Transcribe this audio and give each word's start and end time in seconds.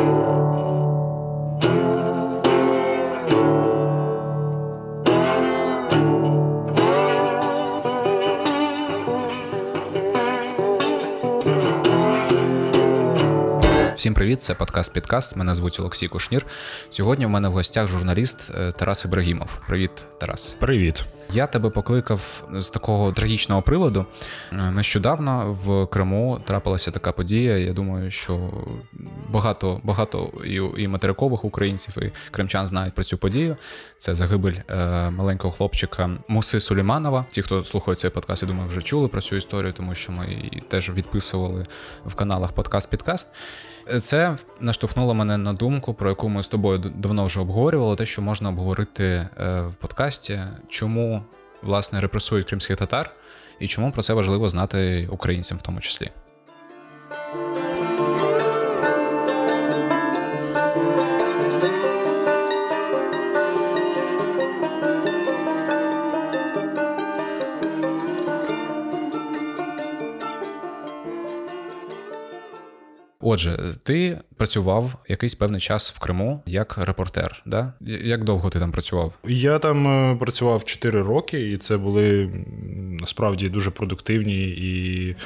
thank 0.00 0.28
you. 0.28 0.39
Всім 14.00 14.14
привіт, 14.14 14.42
це 14.42 14.54
подкаст 14.54 14.92
Підкаст. 14.92 15.36
Мене 15.36 15.54
звуть 15.54 15.80
Олексій 15.80 16.08
Кушнір. 16.08 16.46
Сьогодні 16.90 17.26
в 17.26 17.30
мене 17.30 17.48
в 17.48 17.52
гостях 17.52 17.88
журналіст 17.88 18.50
е, 18.54 18.72
Тарас 18.72 19.04
Ібрагімов. 19.04 19.60
Привіт, 19.66 19.90
Тарас. 20.20 20.56
Привіт. 20.60 21.04
Я 21.32 21.46
тебе 21.46 21.70
покликав 21.70 22.44
з 22.52 22.70
такого 22.70 23.12
трагічного 23.12 23.62
приводу. 23.62 24.06
Е, 24.52 24.56
нещодавно 24.56 25.58
в 25.64 25.86
Криму 25.86 26.40
трапилася 26.46 26.90
така 26.90 27.12
подія. 27.12 27.58
Я 27.58 27.72
думаю, 27.72 28.10
що 28.10 28.50
багато 29.28 29.80
багато 29.84 30.30
і, 30.44 30.82
і 30.82 30.88
материкових 30.88 31.44
українців, 31.44 31.98
і 32.02 32.12
кримчан 32.30 32.66
знають 32.66 32.94
про 32.94 33.04
цю 33.04 33.18
подію. 33.18 33.56
Це 33.98 34.14
загибель 34.14 34.54
е, 34.70 35.10
маленького 35.10 35.52
хлопчика 35.52 36.10
Муси 36.28 36.60
Суліманова. 36.60 37.24
Ті, 37.30 37.42
хто 37.42 37.64
слухає 37.64 37.96
цей 37.96 38.10
подкаст, 38.10 38.42
я 38.42 38.48
думаю, 38.48 38.68
вже 38.68 38.82
чули 38.82 39.08
про 39.08 39.20
цю 39.20 39.36
історію, 39.36 39.72
тому 39.72 39.94
що 39.94 40.12
ми 40.12 40.26
її 40.26 40.62
теж 40.68 40.90
відписували 40.90 41.66
в 42.04 42.14
каналах 42.14 42.52
Подкаст-Підкаст. 42.52 43.26
Це 44.02 44.36
наштовхнуло 44.60 45.14
мене 45.14 45.36
на 45.36 45.52
думку, 45.52 45.94
про 45.94 46.08
яку 46.08 46.28
ми 46.28 46.42
з 46.42 46.48
тобою 46.48 46.78
давно 46.78 47.24
вже 47.24 47.40
обговорювали, 47.40 47.96
те, 47.96 48.06
що 48.06 48.22
можна 48.22 48.48
обговорити 48.48 49.04
е, 49.04 49.28
в 49.60 49.74
подкасті, 49.74 50.40
чому 50.68 51.22
власне 51.62 52.00
репресують 52.00 52.46
кримських 52.46 52.76
татар, 52.76 53.10
і 53.60 53.68
чому 53.68 53.92
про 53.92 54.02
це 54.02 54.12
важливо 54.12 54.48
знати 54.48 55.08
українцям 55.10 55.58
в 55.58 55.62
тому 55.62 55.80
числі. 55.80 56.10
Отже, 73.20 73.74
ти 73.82 74.18
працював 74.36 74.94
якийсь 75.08 75.34
певний 75.34 75.60
час 75.60 75.92
в 75.92 75.98
Криму 75.98 76.42
як 76.46 76.78
репортер. 76.78 77.42
Да? 77.46 77.72
Як 78.04 78.24
довго 78.24 78.50
ти 78.50 78.58
там 78.58 78.72
працював? 78.72 79.12
Я 79.24 79.58
там 79.58 79.86
е, 80.12 80.16
працював 80.16 80.64
4 80.64 81.02
роки, 81.02 81.50
і 81.50 81.58
це 81.58 81.76
були 81.76 82.30
насправді 83.00 83.48
дуже 83.48 83.70
продуктивні 83.70 84.48
і. 84.48 85.16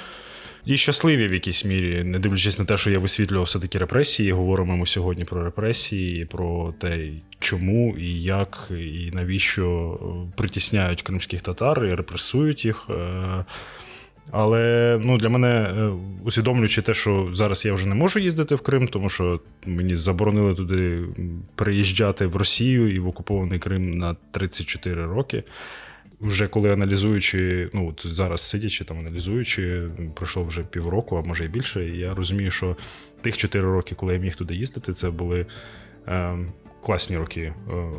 І 0.66 0.76
щасливі 0.76 1.26
в 1.26 1.32
якійсь 1.32 1.64
мірі, 1.64 2.04
не 2.04 2.18
дивлячись 2.18 2.58
на 2.58 2.64
те, 2.64 2.76
що 2.76 2.90
я 2.90 2.98
висвітлював 2.98 3.44
все-таки 3.44 3.78
репресії. 3.78 4.32
Говоримо 4.32 4.76
ми 4.76 4.86
сьогодні 4.86 5.24
про 5.24 5.44
репресії, 5.44 6.24
про 6.24 6.74
те, 6.80 7.08
чому 7.38 7.96
і 7.98 8.22
як, 8.22 8.68
і 8.70 9.10
навіщо 9.12 9.98
притісняють 10.36 11.02
кримських 11.02 11.42
татар 11.42 11.84
і 11.84 11.94
репресують 11.94 12.64
їх. 12.64 12.88
Але 14.30 14.98
ну, 15.02 15.18
для 15.18 15.28
мене, 15.28 15.48
е, 15.48 15.90
усвідомлюючи 16.24 16.82
те, 16.82 16.94
що 16.94 17.30
зараз 17.32 17.64
я 17.64 17.74
вже 17.74 17.86
не 17.86 17.94
можу 17.94 18.18
їздити 18.18 18.54
в 18.54 18.60
Крим, 18.60 18.88
тому 18.88 19.08
що 19.08 19.40
мені 19.66 19.96
заборонили 19.96 20.54
туди 20.54 21.04
приїжджати 21.54 22.26
в 22.26 22.36
Росію 22.36 22.94
і 22.94 22.98
в 22.98 23.08
окупований 23.08 23.58
Крим 23.58 23.98
на 23.98 24.16
34 24.30 25.06
роки. 25.06 25.42
Вже 26.20 26.46
коли 26.46 26.72
аналізуючи, 26.72 27.70
ну 27.72 27.88
от 27.88 28.06
зараз 28.16 28.40
сидячи 28.40 28.84
там, 28.84 28.98
аналізуючи, 28.98 29.82
пройшло 30.14 30.44
вже 30.44 30.62
півроку, 30.62 31.16
а 31.16 31.22
може 31.22 31.44
і 31.44 31.48
більше, 31.48 31.88
і 31.88 31.98
я 31.98 32.14
розумію, 32.14 32.50
що 32.50 32.76
тих 33.20 33.36
4 33.36 33.64
роки, 33.64 33.94
коли 33.94 34.12
я 34.14 34.18
міг 34.18 34.36
туди 34.36 34.54
їздити, 34.54 34.92
це 34.92 35.10
були. 35.10 35.46
Е, 36.08 36.38
класні 36.84 37.16
роки 37.16 37.40
е, 37.40 37.54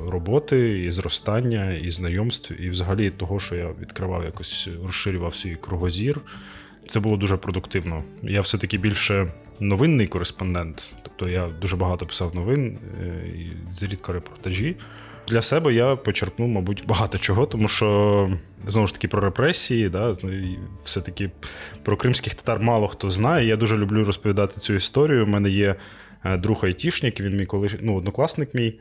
роботи, 0.08 0.84
і 0.84 0.92
зростання, 0.92 1.74
і 1.74 1.92
знайомств, 1.92 2.62
і 2.62 2.70
взагалі 2.70 3.10
того, 3.10 3.40
що 3.40 3.56
я 3.56 3.70
відкривав 3.82 4.24
якось 4.24 4.70
розширював 4.84 5.36
свій 5.36 5.56
кругозір. 5.56 6.22
Це 6.90 7.00
було 7.00 7.18
дуже 7.18 7.38
продуктивно. 7.38 8.04
Я 8.24 8.42
все-таки 8.42 8.78
більше 8.78 9.34
новинний 9.60 10.08
кореспондент, 10.08 10.96
тобто 11.04 11.30
я 11.30 11.50
дуже 11.62 11.76
багато 11.76 12.06
писав 12.06 12.36
новин 12.36 12.78
е, 13.02 13.28
і 13.28 13.52
зрідка 13.74 14.14
репортажі. 14.14 14.76
Для 15.28 15.42
себе 15.42 15.74
я 15.74 15.96
почерпнув, 15.96 16.50
мабуть, 16.50 16.84
багато 16.88 17.18
чого, 17.18 17.46
тому 17.46 17.68
що 17.68 18.30
знову 18.68 18.88
ж 18.88 18.94
таки 18.94 19.08
про 19.08 19.22
репресії, 19.22 19.90
да, 19.90 20.16
все-таки 20.84 21.32
про 21.84 21.98
кримських 21.98 22.34
татар 22.36 22.60
мало 22.60 22.88
хто 22.88 23.10
знає. 23.10 23.48
Я 23.48 23.56
дуже 23.56 23.78
люблю 23.78 24.04
розповідати 24.04 24.60
цю 24.60 24.74
історію. 24.74 25.24
У 25.24 25.28
мене 25.28 25.50
є 25.50 25.76
друг 26.26 26.66
айтішник, 26.66 27.20
він 27.20 27.38
мій 27.38 27.46
коли 27.46 27.70
ну, 27.82 27.96
однокласник 27.96 28.54
мій. 28.54 28.74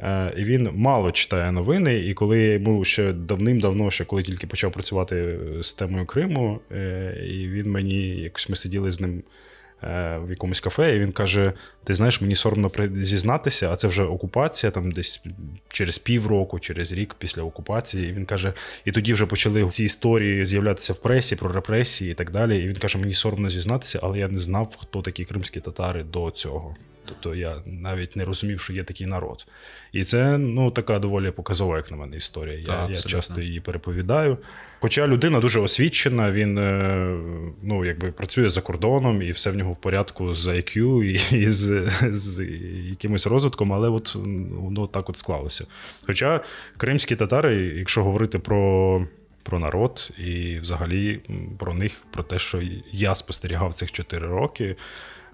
Е, 0.00 0.32
і 0.36 0.44
Він 0.44 0.70
мало 0.74 1.12
читає 1.12 1.52
новини, 1.52 1.98
і 1.98 2.14
коли 2.14 2.42
йому 2.42 2.84
ще 2.84 3.12
давним-давно, 3.12 3.90
ще 3.90 4.04
коли 4.04 4.22
тільки 4.22 4.46
почав 4.46 4.72
працювати 4.72 5.38
з 5.60 5.72
темою 5.72 6.06
Криму, 6.06 6.60
е, 6.72 7.26
і 7.30 7.48
він 7.48 7.70
мені 7.70 8.08
якось 8.08 8.48
ми 8.48 8.56
сиділи 8.56 8.92
з 8.92 9.00
ним 9.00 9.22
Е, 9.22 9.55
в 9.82 10.26
якомусь 10.30 10.60
кафе, 10.60 10.96
і 10.96 10.98
він 10.98 11.12
каже: 11.12 11.52
Ти 11.84 11.94
знаєш, 11.94 12.20
мені 12.20 12.34
соромно 12.34 12.70
зізнатися, 12.94 13.72
а 13.72 13.76
це 13.76 13.88
вже 13.88 14.02
окупація, 14.02 14.70
там 14.70 14.92
десь 14.92 15.22
через 15.68 15.98
півроку, 15.98 16.58
через 16.58 16.92
рік 16.92 17.14
після 17.18 17.42
окупації. 17.42 18.08
І 18.08 18.12
Він 18.12 18.26
каже: 18.26 18.52
І 18.84 18.92
тоді 18.92 19.14
вже 19.14 19.26
почали 19.26 19.68
ці 19.68 19.84
історії 19.84 20.46
з'являтися 20.46 20.92
в 20.92 20.98
пресі 20.98 21.36
про 21.36 21.52
репресії 21.52 22.10
і 22.10 22.14
так 22.14 22.30
далі. 22.30 22.64
І 22.64 22.68
він 22.68 22.76
каже: 22.76 22.98
Мені 22.98 23.14
соромно 23.14 23.50
зізнатися, 23.50 24.00
але 24.02 24.18
я 24.18 24.28
не 24.28 24.38
знав, 24.38 24.76
хто 24.78 25.02
такі 25.02 25.24
кримські 25.24 25.60
татари 25.60 26.02
до 26.02 26.30
цього. 26.30 26.76
Тобто 27.04 27.34
я 27.34 27.62
навіть 27.66 28.16
не 28.16 28.24
розумів, 28.24 28.60
що 28.60 28.72
є 28.72 28.84
такий 28.84 29.06
народ. 29.06 29.46
І 29.92 30.04
це 30.04 30.38
ну 30.38 30.70
така 30.70 30.98
доволі 30.98 31.30
показова, 31.30 31.76
як 31.76 31.90
на 31.90 31.96
мене, 31.96 32.16
історія. 32.16 32.58
Я, 32.58 32.88
я 32.90 33.02
часто 33.02 33.40
її 33.40 33.60
переповідаю. 33.60 34.38
Хоча 34.86 35.06
людина 35.06 35.40
дуже 35.40 35.60
освічена, 35.60 36.32
він 36.32 36.58
е, 36.58 37.16
ну, 37.62 37.84
якби 37.84 38.12
працює 38.12 38.48
за 38.48 38.60
кордоном, 38.60 39.22
і 39.22 39.30
все 39.30 39.50
в 39.50 39.56
нього 39.56 39.72
в 39.72 39.76
порядку 39.76 40.34
з 40.34 40.46
IQ 40.46 41.02
і, 41.04 41.36
і 41.38 41.50
з, 41.50 41.90
з 42.10 42.44
якимось 42.90 43.26
розвитком, 43.26 43.72
але 43.72 43.88
от 43.88 44.14
воно 44.50 44.86
так 44.86 45.10
от 45.10 45.18
склалося. 45.18 45.66
Хоча 46.06 46.40
кримські 46.76 47.16
татари, 47.16 47.56
якщо 47.56 48.04
говорити 48.04 48.38
про. 48.38 49.06
Про 49.42 49.58
народ 49.58 50.10
і 50.18 50.58
взагалі 50.58 51.20
про 51.58 51.74
них, 51.74 52.06
про 52.10 52.22
те, 52.22 52.38
що 52.38 52.62
я 52.92 53.14
спостерігав 53.14 53.74
цих 53.74 53.92
4 53.92 54.26
роки. 54.26 54.76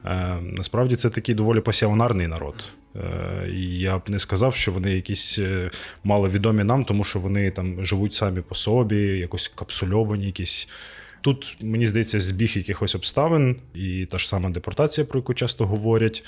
Е, 0.04 0.38
насправді 0.42 0.96
це 0.96 1.10
такий 1.10 1.34
доволі 1.34 1.60
пасіонарний 1.60 2.26
народ. 2.26 2.72
Е, 2.97 3.48
я 3.78 3.98
б 3.98 4.03
не 4.08 4.19
сказав, 4.19 4.54
що 4.54 4.72
вони 4.72 4.92
якісь 4.92 5.38
е, 5.38 5.70
маловідомі 6.04 6.64
нам, 6.64 6.84
тому 6.84 7.04
що 7.04 7.19
вони 7.19 7.50
там 7.50 7.84
живуть 7.84 8.14
самі 8.14 8.41
по 8.41 8.54
собі, 8.54 8.97
якось 8.97 9.48
капсульовані, 9.48 10.26
якісь. 10.26 10.69
Тут, 11.20 11.56
мені 11.60 11.86
здається, 11.86 12.20
збіг 12.20 12.53
якихось 12.56 12.94
обставин, 12.94 13.56
і 13.75 14.06
та 14.10 14.19
ж 14.19 14.28
сама 14.28 14.50
депортація, 14.50 15.04
про 15.04 15.19
яку 15.19 15.34
часто 15.34 15.66
говорять. 15.66 16.25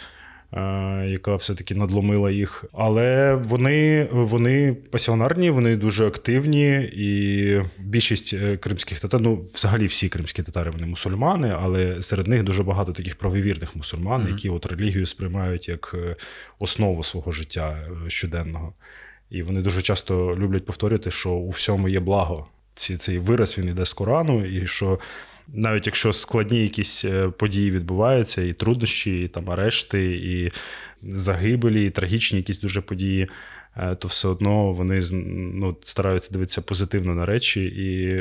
Е, 0.57 1.07
яка 1.09 1.37
все-таки 1.37 1.75
надломила 1.75 2.31
їх. 2.31 2.65
Але 2.73 3.35
вони 3.35 4.09
вони 4.13 4.75
пасіонарні, 4.91 5.51
вони 5.51 5.77
дуже 5.77 6.07
активні, 6.07 6.91
і 6.93 7.63
більшість 7.79 8.35
е, 8.35 8.57
кримських 8.57 9.01
татар, 9.01 9.21
ну 9.21 9.37
взагалі 9.55 9.87
всі 9.87 10.09
кримські 10.09 10.43
татари 10.43 10.71
вони 10.71 10.87
мусульмани, 10.87 11.55
але 11.61 12.03
серед 12.03 12.27
них 12.27 12.43
дуже 12.43 12.63
багато 12.63 12.93
таких 12.93 13.17
правовірних 13.17 13.77
мусульман, 13.77 14.23
mm-hmm. 14.23 14.31
які 14.31 14.49
от 14.49 14.67
релігію 14.67 15.07
сприймають 15.07 15.69
як 15.69 15.95
е, 15.95 16.17
основу 16.59 17.05
свого 17.05 17.33
життя 17.33 17.89
щоденного. 18.09 18.73
І 19.31 19.43
вони 19.43 19.61
дуже 19.61 19.83
часто 19.83 20.37
люблять 20.37 20.67
повторювати, 20.67 21.11
що 21.11 21.31
у 21.31 21.51
всьому 21.51 21.89
є 21.89 22.01
благо. 22.01 22.47
Ці, 22.75 22.97
Цей 22.97 23.19
вираз 23.19 23.59
він 23.59 23.69
йде 23.69 23.85
з 23.85 23.93
Корану, 23.93 24.45
і 24.45 24.67
що 24.67 24.99
навіть 25.49 25.87
якщо 25.87 26.13
складні 26.13 26.63
якісь 26.63 27.05
е, 27.05 27.29
події 27.29 27.71
відбуваються, 27.71 28.43
і 28.43 28.53
труднощі, 28.53 29.23
і 29.25 29.29
там 29.29 29.51
арешти, 29.51 30.15
і 30.15 30.53
загибелі, 31.03 31.87
і 31.87 31.91
трагічні 31.91 32.39
якісь 32.39 32.61
дуже 32.61 32.81
події, 32.81 33.29
е, 33.77 33.95
то 33.95 34.09
все 34.09 34.29
одно 34.29 34.73
вони 34.73 35.03
ну, 35.13 35.77
стараються 35.85 36.31
дивитися 36.33 36.63
позитивно 36.63 37.15
на 37.15 37.27
речі. 37.27 37.65
І 37.65 38.21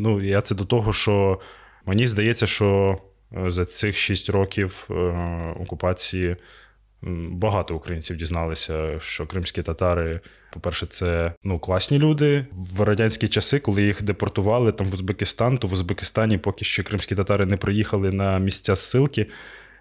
ну, 0.00 0.22
я 0.22 0.40
це 0.40 0.54
до 0.54 0.64
того, 0.64 0.92
що 0.92 1.40
мені 1.86 2.06
здається, 2.06 2.46
що 2.46 2.98
е, 3.36 3.50
за 3.50 3.64
цих 3.64 3.96
шість 3.96 4.30
років 4.30 4.88
окупації. 5.60 6.36
Багато 7.30 7.76
українців 7.76 8.16
дізналися, 8.16 9.00
що 9.00 9.26
кримські 9.26 9.62
татари, 9.62 10.20
по-перше, 10.52 10.86
це 10.86 11.32
ну 11.44 11.58
класні 11.58 11.98
люди 11.98 12.46
в 12.52 12.80
радянські 12.80 13.28
часи, 13.28 13.58
коли 13.58 13.82
їх 13.82 14.02
депортували 14.02 14.72
там 14.72 14.88
в 14.88 14.94
Узбекистан, 14.94 15.58
то 15.58 15.68
в 15.68 15.72
Узбекистані, 15.72 16.38
поки 16.38 16.64
ще 16.64 16.82
кримські 16.82 17.14
татари 17.14 17.46
не 17.46 17.56
приїхали 17.56 18.10
на 18.10 18.38
місця 18.38 18.76
ссилки, 18.76 19.26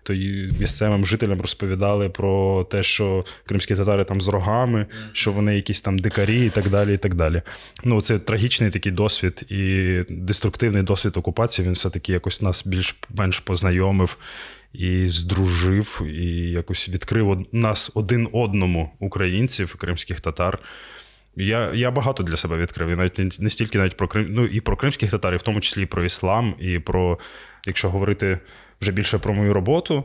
то 0.03 0.13
місцевим 0.59 1.06
жителям 1.06 1.41
розповідали 1.41 2.09
про 2.09 2.63
те, 2.63 2.83
що 2.83 3.25
кримські 3.45 3.75
татари 3.75 4.03
там 4.03 4.21
з 4.21 4.27
рогами, 4.27 4.85
що 5.13 5.31
вони 5.31 5.56
якісь 5.56 5.81
там 5.81 6.00
дикарі 6.00 6.45
і 6.45 6.50
так 6.50 6.69
далі. 6.69 6.94
і 6.94 6.97
так 6.97 7.13
далі. 7.13 7.41
Ну, 7.83 8.01
Це 8.01 8.19
трагічний 8.19 8.69
такий 8.71 8.91
досвід 8.91 9.44
і 9.50 10.03
деструктивний 10.09 10.83
досвід 10.83 11.17
окупації. 11.17 11.65
Він 11.65 11.74
все-таки 11.74 12.12
якось 12.12 12.41
нас 12.41 12.65
більш-менш 12.65 13.39
познайомив 13.39 14.17
і 14.73 15.07
здружив, 15.07 16.01
і 16.06 16.51
якось 16.51 16.89
відкрив 16.89 17.45
нас 17.51 17.91
один 17.94 18.29
одному, 18.31 18.91
українців, 19.00 19.75
кримських 19.75 20.21
татар. 20.21 20.59
Я 21.35 21.73
я 21.73 21.91
багато 21.91 22.23
для 22.23 22.38
себе 22.38 22.57
відкрив. 22.57 22.89
І 22.89 22.95
навіть 22.95 23.18
не, 23.18 23.29
не 23.39 23.50
стільки 23.50 23.77
навіть 23.77 23.97
про 23.97 24.07
Крим, 24.07 24.27
ну 24.29 24.45
і 24.45 24.62
про 24.62 24.75
кримських 24.75 25.12
татар, 25.12 25.33
і 25.33 25.38
в 25.38 25.41
тому 25.41 25.62
числі 25.62 25.83
і 25.83 25.85
про 25.85 26.06
іслам, 26.06 26.56
і 26.59 26.79
про, 26.79 27.19
якщо 27.68 27.89
говорити 27.89 28.39
вже 28.81 28.91
більше 28.91 29.18
про 29.18 29.33
мою 29.33 29.53
роботу, 29.53 30.03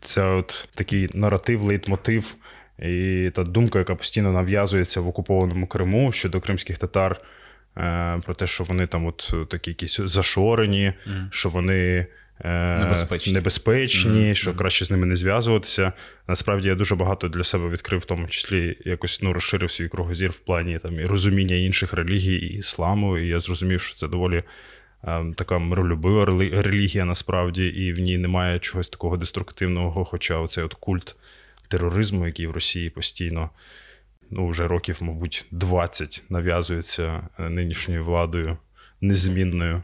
це 0.00 0.24
от 0.24 0.68
такий 0.74 1.10
наратив, 1.14 1.62
лейтмотив 1.62 2.34
і 2.78 3.30
та 3.34 3.44
думка, 3.44 3.78
яка 3.78 3.94
постійно 3.94 4.32
нав'язується 4.32 5.00
в 5.00 5.08
окупованому 5.08 5.66
Криму 5.66 6.12
щодо 6.12 6.40
кримських 6.40 6.78
татар, 6.78 7.20
е, 7.76 8.20
про 8.24 8.34
те, 8.34 8.46
що 8.46 8.64
вони 8.64 8.86
там 8.86 9.06
от 9.06 9.34
такі 9.48 9.70
якісь 9.70 10.00
зашорені, 10.00 10.92
mm. 11.06 11.26
що 11.30 11.48
вони. 11.48 12.06
Е, 12.40 12.78
небезпечні, 12.78 13.32
небезпечні 13.32 14.10
mm-hmm. 14.10 14.34
що 14.34 14.54
краще 14.54 14.84
з 14.84 14.90
ними 14.90 15.06
не 15.06 15.16
зв'язуватися. 15.16 15.92
Насправді 16.28 16.68
я 16.68 16.74
дуже 16.74 16.94
багато 16.94 17.28
для 17.28 17.44
себе 17.44 17.68
відкрив, 17.68 18.00
в 18.00 18.04
тому 18.04 18.28
числі 18.28 18.76
якось 18.84 19.22
ну, 19.22 19.32
розширив 19.32 19.70
свій 19.70 19.88
кругозір 19.88 20.30
в 20.30 20.38
плані 20.38 20.78
там 20.78 21.00
і 21.00 21.04
розуміння 21.04 21.56
інших 21.56 21.92
релігій 21.92 22.36
і 22.36 22.58
ісламу. 22.58 23.18
І 23.18 23.26
я 23.26 23.40
зрозумів, 23.40 23.80
що 23.80 23.96
це 23.96 24.08
доволі 24.08 24.42
е, 25.04 25.24
така 25.36 25.58
миролюбива 25.58 26.24
релігія, 26.62 27.04
насправді, 27.04 27.66
і 27.66 27.92
в 27.92 27.98
ній 27.98 28.18
немає 28.18 28.58
чогось 28.58 28.88
такого 28.88 29.16
деструктивного, 29.16 30.04
хоча 30.04 30.38
оцей 30.38 30.64
от 30.64 30.74
культ 30.74 31.16
тероризму, 31.68 32.26
який 32.26 32.46
в 32.46 32.50
Росії 32.50 32.90
постійно 32.90 33.50
ну, 34.30 34.48
вже 34.48 34.68
років, 34.68 34.96
мабуть, 35.00 35.46
20 35.50 36.22
нав'язується 36.28 37.28
е, 37.38 37.48
нинішньою 37.48 38.04
владою 38.04 38.56
незмінною. 39.00 39.82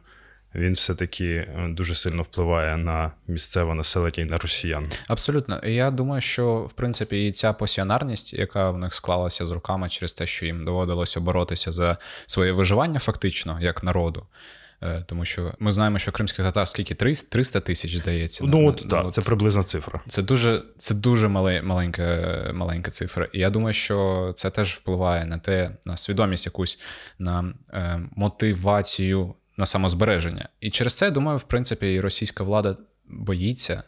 Він 0.55 0.73
все-таки 0.73 1.27
е, 1.27 1.69
дуже 1.69 1.95
сильно 1.95 2.23
впливає 2.23 2.77
на 2.77 3.13
місцеве 3.29 3.75
населення 3.75 4.13
і 4.17 4.25
на 4.25 4.37
росіян. 4.37 4.87
Абсолютно. 5.09 5.61
Я 5.65 5.91
думаю, 5.91 6.21
що 6.21 6.59
в 6.59 6.73
принципі 6.73 7.27
і 7.27 7.33
ця 7.33 7.53
пасіонарність, 7.53 8.35
яка 8.35 8.71
в 8.71 8.79
них 8.79 8.95
склалася 8.95 9.47
з 9.47 9.51
руками 9.51 9.89
через 9.89 10.13
те, 10.13 10.27
що 10.27 10.47
їм 10.47 10.65
доводилося 10.65 11.21
боротися 11.21 11.73
за 11.73 11.97
своє 12.27 12.53
виживання, 12.53 12.99
фактично, 12.99 13.59
як 13.61 13.85
народу. 13.85 14.27
Е, 14.83 15.05
тому 15.07 15.25
що 15.25 15.55
ми 15.59 15.73
знаємо, 15.73 15.99
що 15.99 16.13
кримських 16.13 16.45
татар 16.45 16.69
скільки 16.69 16.95
300 16.95 17.61
тисяч 17.61 17.97
здається. 17.97 18.45
Ну 18.47 18.69
от 18.69 18.89
так, 18.91 19.13
це 19.13 19.23
приблизна 19.23 19.65
цифра. 19.65 20.01
Це 20.09 20.23
дуже 20.23 20.63
це 20.79 20.95
дуже 20.95 21.29
маленька 21.29 22.51
маленька 22.55 22.91
цифра. 22.91 23.29
І 23.33 23.39
я 23.39 23.51
думаю, 23.51 23.75
що 23.75 24.35
це 24.37 24.51
теж 24.51 24.75
впливає 24.75 25.25
на 25.25 25.39
те, 25.39 25.71
на 25.85 25.97
свідомість 25.97 26.47
якусь 26.47 26.79
на 27.19 27.55
е, 27.73 28.01
мотивацію 28.17 29.35
на 29.57 29.67
самозбереження. 29.67 30.49
І 30.61 30.71
через 30.71 30.95
це 30.95 31.05
я 31.05 31.11
думаю, 31.11 31.39
в 31.39 31.43
принципі, 31.43 31.95
і 31.95 32.01
російська 32.01 32.45
влада 32.45 32.77
боїться 33.09 33.83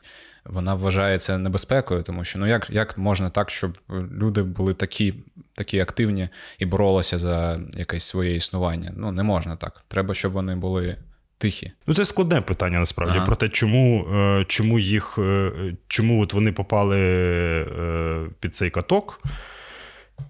вона 0.48 0.74
вважає 0.74 1.18
це 1.18 1.38
небезпекою, 1.38 2.02
тому 2.02 2.24
що 2.24 2.38
ну 2.38 2.46
як 2.46 2.70
як 2.70 2.98
можна 2.98 3.30
так, 3.30 3.50
щоб 3.50 3.78
люди 4.12 4.42
були 4.42 4.74
такі 4.74 5.14
такі 5.54 5.80
активні 5.80 6.28
і 6.58 6.66
боролися 6.66 7.18
за 7.18 7.60
якесь 7.74 8.04
своє 8.04 8.34
існування? 8.34 8.92
Ну 8.96 9.12
не 9.12 9.22
можна 9.22 9.56
так. 9.56 9.84
Треба, 9.88 10.14
щоб 10.14 10.32
вони 10.32 10.56
були 10.56 10.96
тихі. 11.38 11.72
Ну 11.86 11.94
це 11.94 12.04
складне 12.04 12.40
питання 12.40 12.78
насправді 12.78 13.16
ага. 13.16 13.26
про 13.26 13.36
те, 13.36 13.48
чому 13.48 14.06
е, 14.14 14.44
чому 14.48 14.78
їх, 14.78 15.18
е, 15.18 15.52
чому 15.88 16.22
от 16.22 16.32
вони 16.32 16.52
попали 16.52 17.00
е, 17.00 18.28
під 18.40 18.56
цей 18.56 18.70
каток. 18.70 19.20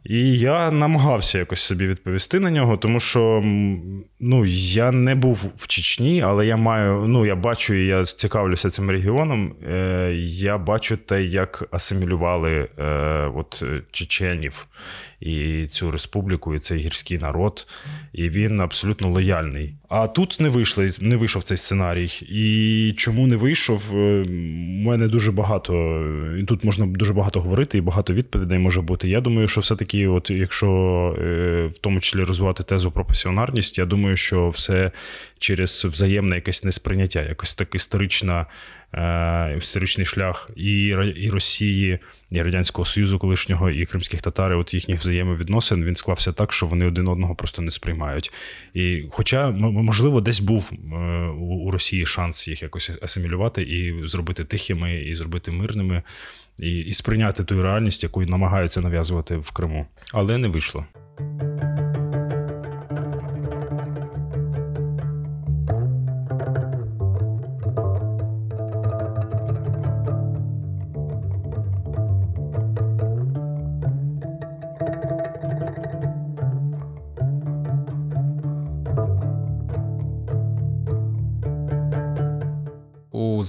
І 0.08 0.38
я 0.38 0.70
намагався 0.70 1.38
якось 1.38 1.60
собі 1.60 1.86
відповісти 1.86 2.40
на 2.40 2.50
нього, 2.50 2.76
тому 2.76 3.00
що 3.00 3.42
ну, 4.20 4.44
я 4.46 4.92
не 4.92 5.14
був 5.14 5.44
в 5.56 5.66
Чечні, 5.66 6.22
але 6.22 6.46
я 6.46 6.56
маю, 6.56 7.04
ну, 7.08 7.26
я 7.26 7.36
бачу 7.36 7.74
і 7.74 7.86
я 7.86 8.04
цікавлюся 8.04 8.70
цим 8.70 8.90
регіоном. 8.90 9.54
Е, 9.72 10.12
Я 10.16 10.58
бачу 10.58 10.96
те, 10.96 11.24
як 11.24 11.68
асимілювали 11.70 12.68
е, 12.78 12.84
от, 13.34 13.62
чеченів 13.90 14.66
і 15.20 15.66
цю 15.66 15.90
республіку, 15.90 16.54
і 16.54 16.58
цей 16.58 16.78
гірський 16.78 17.18
народ, 17.18 17.66
і 18.12 18.28
він 18.28 18.60
абсолютно 18.60 19.08
лояльний. 19.10 19.74
А 19.88 20.06
тут 20.06 20.36
не 20.40 20.48
вийшли, 20.48 20.92
не 21.00 21.16
вийшов 21.16 21.42
цей 21.42 21.56
сценарій. 21.56 22.10
І 22.28 22.94
чому 22.96 23.26
не 23.26 23.36
вийшов? 23.36 23.94
У 23.94 23.98
е, 23.98 24.24
мене 24.84 25.08
дуже 25.08 25.32
багато, 25.32 26.02
і 26.40 26.44
тут 26.44 26.64
можна 26.64 26.86
дуже 26.86 27.12
багато 27.12 27.40
говорити, 27.40 27.78
і 27.78 27.80
багато 27.80 28.14
відповідей 28.14 28.58
може 28.58 28.80
бути. 28.80 29.08
Я 29.08 29.20
думаю, 29.20 29.48
що 29.48 29.60
все-таки, 29.60 29.95
от 30.04 30.30
якщо 30.30 30.68
е, 31.18 31.66
в 31.66 31.78
тому 31.78 32.00
числі 32.00 32.22
розвивати 32.22 32.62
тезу 32.62 32.90
про 32.90 33.04
пасіонарність, 33.04 33.78
я 33.78 33.86
думаю, 33.86 34.16
що 34.16 34.48
все 34.48 34.90
через 35.38 35.84
взаємне 35.84 36.34
якесь 36.34 36.64
несприйняття, 36.64 37.22
якось 37.22 37.54
так 37.54 37.74
історична 37.74 38.46
історичний 39.58 40.06
шлях 40.06 40.50
і 40.56 40.86
і 41.16 41.30
Росії, 41.30 41.98
і 42.30 42.42
Радянського 42.42 42.86
Союзу 42.86 43.18
колишнього, 43.18 43.70
і 43.70 43.86
кримських 43.86 44.22
татар, 44.22 44.52
от 44.52 44.74
їхніх 44.74 45.00
взаємовідносин 45.00 45.84
він 45.84 45.96
склався 45.96 46.32
так, 46.32 46.52
що 46.52 46.66
вони 46.66 46.86
один 46.86 47.08
одного 47.08 47.34
просто 47.34 47.62
не 47.62 47.70
сприймають. 47.70 48.32
І, 48.74 49.04
Хоча, 49.10 49.50
можливо, 49.50 50.20
десь 50.20 50.40
був 50.40 50.70
е, 50.72 50.96
у 51.28 51.70
Росії 51.70 52.06
шанс 52.06 52.48
їх 52.48 52.62
якось 52.62 52.90
асимілювати 53.02 53.62
і 53.62 54.06
зробити 54.06 54.44
тихими, 54.44 55.02
і 55.02 55.14
зробити 55.14 55.52
мирними, 55.52 56.02
і, 56.58 56.78
і 56.78 56.92
сприйняти 56.92 57.44
ту 57.44 57.62
реальність, 57.62 58.02
яку 58.02 58.22
намагаються 58.22 58.80
нав'язувати 58.80 59.36
в 59.36 59.50
Криму, 59.50 59.86
але 60.12 60.38
не 60.38 60.48
вийшло. 60.48 60.86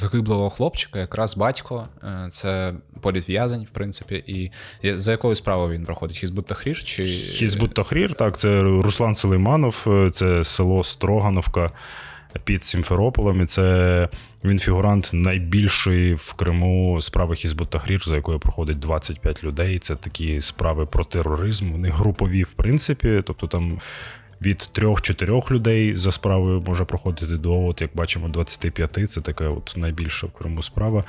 Загиблого 0.08 0.50
хлопчика, 0.50 1.00
якраз 1.00 1.38
батько, 1.38 1.88
е, 2.04 2.30
це 2.32 2.74
політв'язень, 3.02 3.64
в 3.64 3.70
принципі, 3.70 4.24
і 4.28 4.52
за 4.94 5.12
якою 5.12 5.36
справою 5.36 5.74
він 5.74 5.86
проходить? 5.86 6.18
Хізбут 6.18 6.46
Тахрір? 6.46 6.84
чи... 6.84 7.06
Хізбут 7.06 7.74
Тахрір, 7.74 8.14
так, 8.14 8.38
це 8.38 8.62
Руслан 8.62 9.16
Сулейманов, 9.16 9.84
е, 9.88 10.12
це 10.12 10.44
село 10.44 10.84
Строгановка 10.84 11.72
під 12.44 12.64
Сімферополем. 12.66 13.42
І 13.42 13.46
це 13.46 14.10
він 14.44 14.60
фігурант 14.60 15.10
найбільшої 15.14 16.14
в 16.14 16.34
Криму 16.34 17.02
справи 17.02 17.36
Хізбут 17.36 17.70
Тахрір, 17.70 18.04
за 18.06 18.16
якою 18.16 18.40
проходить 18.40 18.80
25 18.80 19.44
людей. 19.44 19.80
Це 19.80 19.96
такі 19.96 20.42
справи 20.42 20.86
про 20.86 21.04
тероризм. 21.04 21.72
Вони 21.72 21.90
групові, 21.90 22.44
в 22.44 22.52
принципі, 22.52 23.24
тобто 23.26 23.48
там 23.48 23.80
від 24.42 24.70
трьох-чотирьох 24.72 25.52
людей 25.52 25.98
за 25.98 26.12
справою 26.12 26.64
може 26.68 26.86
проходити 26.86 27.38
до, 27.38 27.66
от 27.66 27.82
як 27.82 27.92
бачимо, 27.94 28.28
25. 28.28 29.12
Це 29.12 29.22
така 29.22 29.50
от 29.50 29.74
найбільша 29.78 30.28
в 30.28 30.32
Криму 30.32 30.64
справа. 30.64 31.04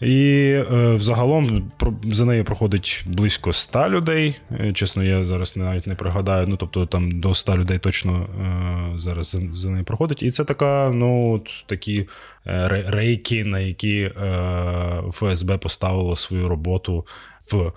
І 0.00 0.50
е, 0.72 0.94
взагалом 0.94 1.72
за 2.04 2.24
нею 2.24 2.44
проходить 2.44 3.02
близько 3.06 3.52
100 3.52 3.88
людей. 3.88 4.40
Е, 4.60 4.72
чесно, 4.72 5.04
я 5.04 5.24
зараз 5.24 5.56
навіть 5.56 5.86
не 5.86 5.94
пригадаю. 5.94 6.46
Ну 6.46 6.56
тобто 6.56 6.86
там 6.86 7.20
до 7.20 7.34
100 7.34 7.58
людей 7.58 7.78
точно 7.78 8.22
е, 8.22 8.98
зараз 8.98 9.30
за, 9.30 9.40
за 9.52 9.70
нею 9.70 9.84
проходить. 9.84 10.22
І 10.22 10.30
це 10.30 10.44
така, 10.44 10.90
ну 10.94 11.32
от 11.32 11.48
такі 11.66 12.08
е, 12.46 12.84
рейки, 12.86 13.44
на 13.44 13.58
які 13.58 14.00
е, 14.00 15.02
ФСБ 15.12 15.58
поставило 15.58 16.16
свою 16.16 16.48
роботу 16.48 17.06
в 17.52 17.72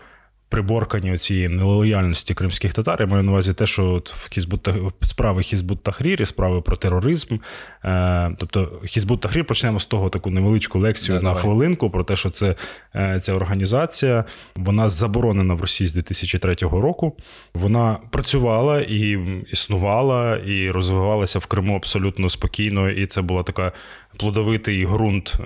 приборкані 0.50 1.18
цієї 1.18 1.50
нелояльності 1.50 2.34
кримських 2.34 2.74
татар. 2.74 3.02
Я 3.02 3.08
маю 3.08 3.24
на 3.24 3.32
увазі 3.32 3.54
те, 3.54 3.68
що 3.68 3.94
от 3.94 4.14
в 4.14 4.30
Хізбут 4.32 4.70
справи 5.02 5.42
Хізбут 5.42 5.84
Тахрір 5.84 6.22
і 6.22 6.26
справи 6.26 6.62
про 6.62 6.76
тероризм. 6.76 7.38
Е, 7.86 8.32
Тобто 8.38 8.82
Хізбут 8.86 9.22
Тахрір 9.22 9.46
почнемо 9.46 9.80
з 9.80 9.86
того 9.86 10.10
таку 10.10 10.30
невеличку 10.30 10.80
лекцію 10.80 11.18
да, 11.18 11.24
на 11.24 11.30
давай. 11.30 11.42
хвилинку 11.42 11.90
про 11.90 12.04
те, 12.04 12.16
що 12.16 12.30
це 12.30 12.56
е, 12.96 13.20
ця 13.22 13.34
організація 13.34 14.26
вона 14.56 14.90
заборонена 14.90 15.54
в 15.54 15.62
Росії 15.62 15.88
з 15.88 15.94
2003 15.94 16.56
року. 16.62 17.18
Вона 17.54 17.98
працювала 18.12 18.82
і 18.82 19.20
існувала, 19.52 20.38
і 20.38 20.72
розвивалася 20.72 21.40
в 21.40 21.46
Криму 21.46 21.76
абсолютно 21.76 22.30
спокійно. 22.30 22.90
І 22.90 23.06
це 23.06 23.22
була 23.22 23.44
така 23.44 23.72
плодовитий 24.18 24.86
ґрунт 24.86 25.34
е, 25.40 25.44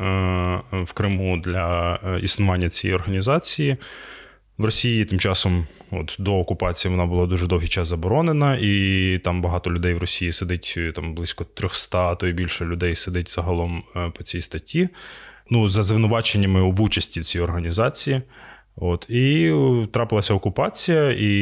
в 0.72 0.94
Криму 0.94 1.38
для 1.38 1.96
е, 1.96 2.20
існування 2.20 2.70
цієї 2.70 2.96
організації. 2.96 3.78
В 4.62 4.66
Росії 4.66 5.06
тим 5.06 5.20
часом, 5.20 5.68
от 5.92 6.16
до 6.20 6.40
окупації, 6.40 6.92
вона 6.92 7.06
була 7.06 7.26
дуже 7.26 7.48
довгий 7.48 7.68
час 7.68 7.88
заборонена, 7.88 8.58
і 8.62 9.20
там 9.24 9.42
багато 9.42 9.72
людей 9.72 9.94
в 9.94 9.98
Росії 9.98 10.32
сидить, 10.32 10.78
там 10.96 11.14
близько 11.14 11.46
300, 11.54 12.12
а 12.12 12.16
то 12.16 12.28
й 12.28 12.34
більше 12.34 12.66
людей 12.66 12.96
сидить 12.96 13.32
загалом 13.32 13.84
е, 13.96 14.12
по 14.18 14.24
цій 14.24 14.42
статті. 14.42 14.90
Ну, 15.50 15.70
за 15.70 15.84
звинуваченнями 15.84 16.72
в 16.72 16.82
участі 16.82 17.22
в 17.22 17.26
цій 17.26 17.40
організації. 17.40 18.22
От, 18.76 19.06
І 19.10 19.54
трапилася 19.92 20.34
окупація, 20.34 21.16
і 21.20 21.34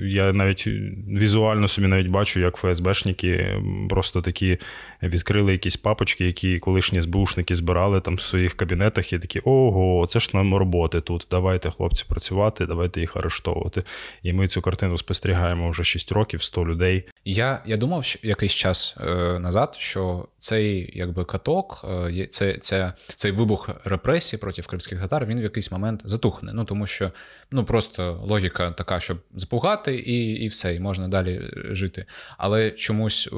я 0.00 0.32
навіть 0.32 0.66
візуально 1.08 1.68
собі 1.68 1.86
навіть 1.86 2.06
бачу, 2.06 2.40
як 2.40 2.56
ФСБшники 2.56 3.62
просто 3.88 4.22
такі 4.22 4.58
відкрили 5.02 5.52
якісь 5.52 5.76
папочки, 5.76 6.26
які 6.26 6.58
колишні 6.58 7.02
СБУшники 7.02 7.54
збирали 7.54 8.00
там 8.00 8.14
в 8.14 8.20
своїх 8.20 8.54
кабінетах, 8.54 9.12
і 9.12 9.18
такі: 9.18 9.40
ого, 9.44 10.06
це 10.06 10.20
ж 10.20 10.30
нам 10.34 10.54
роботи 10.54 11.00
тут. 11.00 11.26
Давайте, 11.30 11.70
хлопці, 11.70 12.04
працювати, 12.08 12.66
давайте 12.66 13.00
їх 13.00 13.16
арештовувати. 13.16 13.82
І 14.22 14.32
ми 14.32 14.48
цю 14.48 14.62
картину 14.62 14.98
спостерігаємо 14.98 15.70
вже 15.70 15.84
6 15.84 16.12
років, 16.12 16.42
100 16.42 16.66
людей. 16.66 17.04
Я 17.24 17.62
я 17.66 17.76
думав 17.76 18.04
що 18.04 18.18
якийсь 18.22 18.52
час 18.52 18.96
е, 19.00 19.38
назад, 19.38 19.76
що 19.78 20.28
цей 20.38 20.92
якби 20.98 21.24
каток, 21.24 21.84
е, 21.84 22.26
це, 22.30 22.58
це, 22.58 22.92
цей 23.16 23.32
вибух 23.32 23.70
репресій 23.84 24.36
проти 24.36 24.62
кримських 24.62 25.00
татар, 25.00 25.26
він 25.26 25.40
в 25.40 25.42
якийсь 25.42 25.72
момент 25.72 26.02
затухне. 26.04 26.52
Ну 26.52 26.64
тому 26.64 26.86
що 26.86 27.10
ну 27.50 27.64
просто 27.64 28.22
логіка 28.24 28.70
така, 28.70 29.00
щоб 29.00 29.18
запугати, 29.34 29.96
і 29.96 30.32
і 30.32 30.48
все, 30.48 30.74
і 30.74 30.80
можна 30.80 31.08
далі 31.08 31.50
жити. 31.54 32.06
Але 32.38 32.70
чомусь 32.70 33.28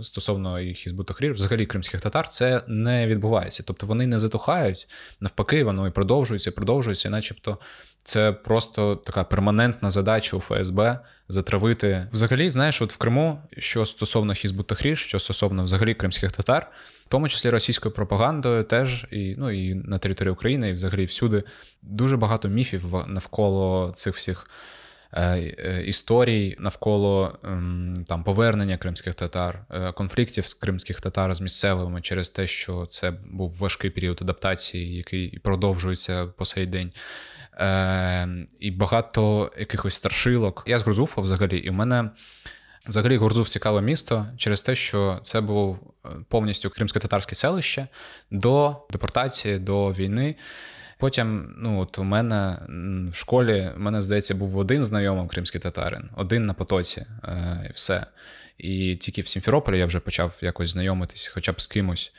стосовно 0.00 0.58
Хізбу 0.74 1.04
Тахрір, 1.04 1.32
взагалі 1.32 1.66
кримських 1.66 2.00
татар, 2.00 2.28
це 2.28 2.62
не 2.66 3.06
відбувається. 3.06 3.62
Тобто 3.66 3.86
вони 3.86 4.06
не 4.06 4.18
затухають, 4.18 4.88
навпаки, 5.20 5.64
воно 5.64 5.86
і 5.86 5.90
продовжується, 5.90 6.50
і 6.50 6.52
продовжується, 6.52 7.08
і 7.08 7.12
начебто. 7.12 7.58
Це 8.04 8.32
просто 8.32 8.96
така 8.96 9.24
перманентна 9.24 9.90
задача 9.90 10.36
у 10.36 10.40
ФСБ 10.40 10.98
затравити. 11.28 12.08
Взагалі, 12.12 12.50
знаєш, 12.50 12.82
от 12.82 12.92
в 12.92 12.96
Криму, 12.96 13.42
що 13.58 13.86
стосовно 13.86 14.34
Хізбу 14.34 14.62
Тахрір, 14.62 14.98
що 14.98 15.18
стосовно 15.18 15.64
взагалі 15.64 15.94
кримських 15.94 16.32
татар, 16.32 16.70
в 17.06 17.08
тому 17.08 17.28
числі 17.28 17.50
російською 17.50 17.94
пропагандою, 17.94 18.64
теж 18.64 19.06
і 19.10 19.34
ну 19.38 19.50
і 19.50 19.74
на 19.74 19.98
території 19.98 20.32
України, 20.32 20.70
і 20.70 20.72
взагалі 20.72 21.04
всюди 21.04 21.42
дуже 21.82 22.16
багато 22.16 22.48
міфів 22.48 22.94
навколо 23.06 23.94
цих 23.96 24.16
всіх. 24.16 24.46
Е, 25.14 25.54
е, 25.58 25.82
історій 25.86 26.56
навколо 26.58 27.38
ем, 27.44 28.04
там 28.08 28.24
повернення 28.24 28.78
кримських 28.78 29.14
татар, 29.14 29.64
е, 29.70 29.92
конфліктів 29.92 30.54
кримських 30.60 31.00
татар 31.00 31.34
з 31.34 31.40
місцевими 31.40 32.00
через 32.00 32.28
те, 32.28 32.46
що 32.46 32.86
це 32.90 33.12
був 33.30 33.56
важкий 33.58 33.90
період 33.90 34.18
адаптації, 34.22 34.96
який 34.96 35.38
продовжується 35.38 36.26
по 36.26 36.44
сей 36.44 36.66
день. 36.66 36.92
І 38.60 38.70
багато 38.70 39.52
якихось 39.58 39.94
старшилок. 39.94 40.64
Я 40.66 40.78
з 40.78 40.82
Грузуфа 40.82 41.20
взагалі, 41.20 41.58
і 41.58 41.70
в 41.70 41.72
мене. 41.72 42.10
Взагалі, 42.88 43.16
Гурзуф 43.16 43.48
цікаве 43.48 43.82
місто 43.82 44.26
через 44.36 44.62
те, 44.62 44.74
що 44.74 45.20
це 45.24 45.40
був 45.40 45.94
повністю 46.28 46.70
кримсько-татарське 46.70 47.34
селище 47.34 47.88
до 48.30 48.76
депортації, 48.90 49.58
до 49.58 49.92
війни. 49.92 50.36
Потім, 50.98 51.54
ну 51.58 51.80
от 51.80 51.98
у 51.98 52.04
мене 52.04 52.58
в 53.12 53.16
школі, 53.16 53.70
в 53.76 53.80
мене 53.80 54.02
здається, 54.02 54.34
був 54.34 54.58
один 54.58 54.84
знайомий 54.84 55.28
кримський 55.28 55.60
татарин, 55.60 56.10
один 56.16 56.46
на 56.46 56.54
потоці, 56.54 57.06
е, 57.24 57.70
все. 57.74 58.06
І 58.58 58.96
тільки 58.96 59.22
в 59.22 59.28
Сімферополі 59.28 59.78
я 59.78 59.86
вже 59.86 60.00
почав 60.00 60.38
якось 60.40 60.70
знайомитись, 60.70 61.30
хоча 61.34 61.52
б 61.52 61.60
з 61.60 61.66
кимось. 61.66 62.12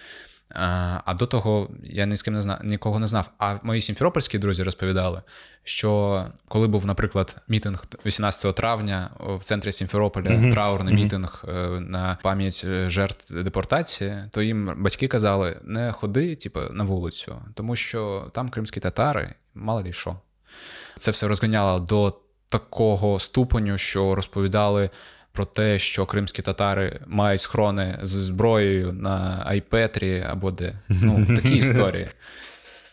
А 0.54 1.14
до 1.14 1.26
того 1.26 1.70
я 1.84 2.06
ні 2.06 2.18
з 2.18 2.22
ким 2.22 2.34
не 2.34 2.42
знав, 2.42 2.60
нікого 2.64 3.00
не 3.00 3.08
знав. 3.08 3.30
А 3.38 3.58
мої 3.64 3.82
сімферопольські 3.82 4.40
друзі 4.40 4.64
розповідали, 4.64 5.22
що 5.64 6.26
коли 6.48 6.68
був, 6.68 6.86
наприклад, 6.86 7.38
мітинг 7.48 7.86
18 8.06 8.56
травня 8.56 9.10
в 9.20 9.44
центрі 9.44 9.72
Сімферополя, 9.72 10.30
mm-hmm. 10.30 10.52
траурний 10.52 10.94
mm-hmm. 10.94 11.04
мітинг 11.04 11.44
е, 11.48 11.52
на 11.80 12.18
пам'ять 12.24 12.62
е, 12.66 12.90
жертв 12.90 13.44
депортації, 13.44 14.24
то 14.32 14.42
їм 14.42 14.74
батьки 14.78 15.08
казали: 15.08 15.60
не 15.64 15.92
ходи, 15.92 16.36
типу, 16.36 16.60
на 16.72 16.84
вулицю, 16.84 17.42
тому 17.54 17.76
що 17.76 18.32
там 18.34 18.50
кримські 18.50 18.80
татари, 18.80 19.34
мало 19.56 19.84
лі 19.84 19.94
що. 19.94 20.16
Це 21.00 21.12
все 21.12 21.28
розганяло 21.28 21.80
до 21.80 22.20
такого 22.50 23.20
ступеню, 23.20 23.78
що 23.78 24.16
розповідали 24.16 24.90
про 25.34 25.46
те, 25.46 25.80
що 25.80 26.06
кримські 26.06 26.42
татари 26.42 27.00
мають 27.08 27.42
схорони 27.42 28.00
з 28.04 28.10
зброєю 28.10 28.94
на 28.94 29.44
Айпетрі 29.46 30.26
або 30.30 30.52
де. 30.52 30.80
Ну, 30.90 31.26
такі 31.36 31.56
історії. 31.56 32.08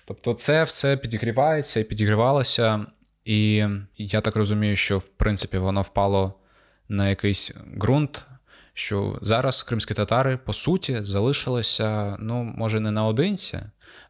Тобто, 0.05 0.35
це 0.35 0.65
все 0.65 0.97
підігрівається 0.97 1.81
і 1.81 1.85
підігрівалося. 1.85 2.87
І 3.25 3.67
я 3.97 4.21
так 4.21 4.37
розумію, 4.37 4.77
що 4.77 4.99
в 4.99 5.09
принципі 5.09 5.59
воно 5.59 5.83
впало 5.83 6.35
на 6.89 7.09
якийсь 7.09 7.53
ґрунт, 7.79 8.27
що 8.75 9.19
зараз 9.23 9.63
кримські 9.63 9.95
татари, 9.95 10.37
по 10.37 10.53
суті, 10.53 11.01
залишилися, 11.03 12.17
ну, 12.21 12.45
може, 12.45 12.81
не 12.81 12.91
наодинці 12.91 13.61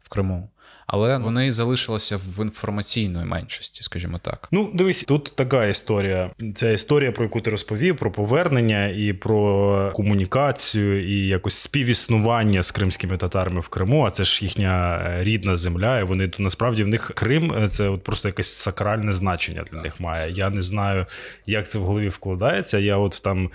в 0.01 0.09
Криму, 0.09 0.49
але 0.87 1.17
вони 1.17 1.51
залишилися 1.51 2.17
в 2.17 2.41
інформаційної 2.43 3.25
меншості, 3.25 3.83
скажімо 3.83 4.19
так. 4.23 4.47
Ну, 4.51 4.71
дивись, 4.73 5.03
тут 5.03 5.33
така 5.35 5.65
історія. 5.65 6.29
Ця 6.55 6.71
історія, 6.71 7.11
про 7.11 7.23
яку 7.23 7.41
ти 7.41 7.51
розповів, 7.51 7.97
про 7.97 8.11
повернення 8.11 8.87
і 8.87 9.13
про 9.13 9.91
комунікацію, 9.95 11.07
і 11.09 11.27
якось 11.27 11.55
співіснування 11.55 12.63
з 12.63 12.71
кримськими 12.71 13.17
татарами 13.17 13.59
в 13.59 13.67
Криму. 13.67 14.05
А 14.05 14.11
це 14.11 14.23
ж 14.23 14.45
їхня 14.45 15.03
е, 15.05 15.23
рідна 15.23 15.55
земля. 15.55 15.99
і 15.99 16.03
Вони 16.03 16.27
то 16.27 16.43
насправді 16.43 16.83
в 16.83 16.87
них 16.87 17.11
Крим 17.15 17.53
е, 17.53 17.67
це 17.67 17.89
от 17.89 18.03
просто 18.03 18.27
якесь 18.27 18.53
сакральне 18.53 19.13
значення 19.13 19.63
для 19.71 19.81
них 19.81 19.99
має. 19.99 20.31
Я 20.31 20.49
не 20.49 20.61
знаю, 20.61 21.05
як 21.45 21.69
це 21.69 21.79
в 21.79 21.81
голові 21.81 22.09
вкладається. 22.09 22.77
Я 22.77 22.97
от 22.97 23.21
там 23.23 23.49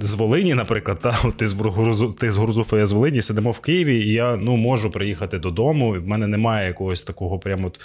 з 0.00 0.14
Волині, 0.14 0.54
наприклад, 0.54 0.98
та 1.00 1.18
от 1.24 1.36
ти 1.36 1.46
з 1.46 1.52
Грузу, 1.52 2.12
ти 2.12 2.32
з 2.32 2.36
Грузуфа, 2.36 2.78
я 2.78 2.86
з 2.86 2.92
Волині 2.92 3.22
сидимо 3.22 3.50
в 3.50 3.58
Києві, 3.58 3.96
і 3.96 4.12
я 4.12 4.36
ну 4.36 4.56
можу 4.56 4.90
приїхати 4.90 5.38
додому. 5.38 5.90
В 5.90 6.08
мене 6.08 6.26
немає 6.26 6.66
якогось 6.66 6.81
такого 7.06 7.38
прямо 7.38 7.66
от 7.66 7.80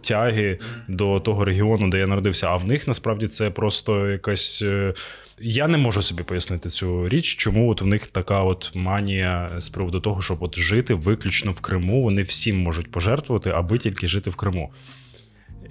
тяги 0.00 0.58
до 0.88 1.20
того 1.20 1.44
регіону, 1.44 1.90
де 1.90 1.98
я 1.98 2.06
народився. 2.06 2.46
А 2.46 2.56
в 2.56 2.66
них 2.66 2.88
насправді 2.88 3.26
це 3.26 3.50
просто 3.50 4.10
якась. 4.10 4.62
Е, 4.62 4.94
я 5.42 5.68
не 5.68 5.78
можу 5.78 6.02
собі 6.02 6.22
пояснити 6.22 6.68
цю 6.68 7.08
річ, 7.08 7.36
чому 7.36 7.70
от 7.70 7.82
в 7.82 7.86
них 7.86 8.06
така 8.06 8.40
от 8.40 8.70
манія 8.74 9.50
з 9.58 9.68
приводу 9.68 10.00
того, 10.00 10.22
щоб 10.22 10.42
от 10.42 10.58
жити 10.58 10.94
виключно 10.94 11.52
в 11.52 11.60
Криму. 11.60 12.02
Вони 12.02 12.22
всім 12.22 12.62
можуть 12.62 12.90
пожертвувати, 12.90 13.50
аби 13.50 13.78
тільки 13.78 14.08
жити 14.08 14.30
в 14.30 14.36
Криму. 14.36 14.70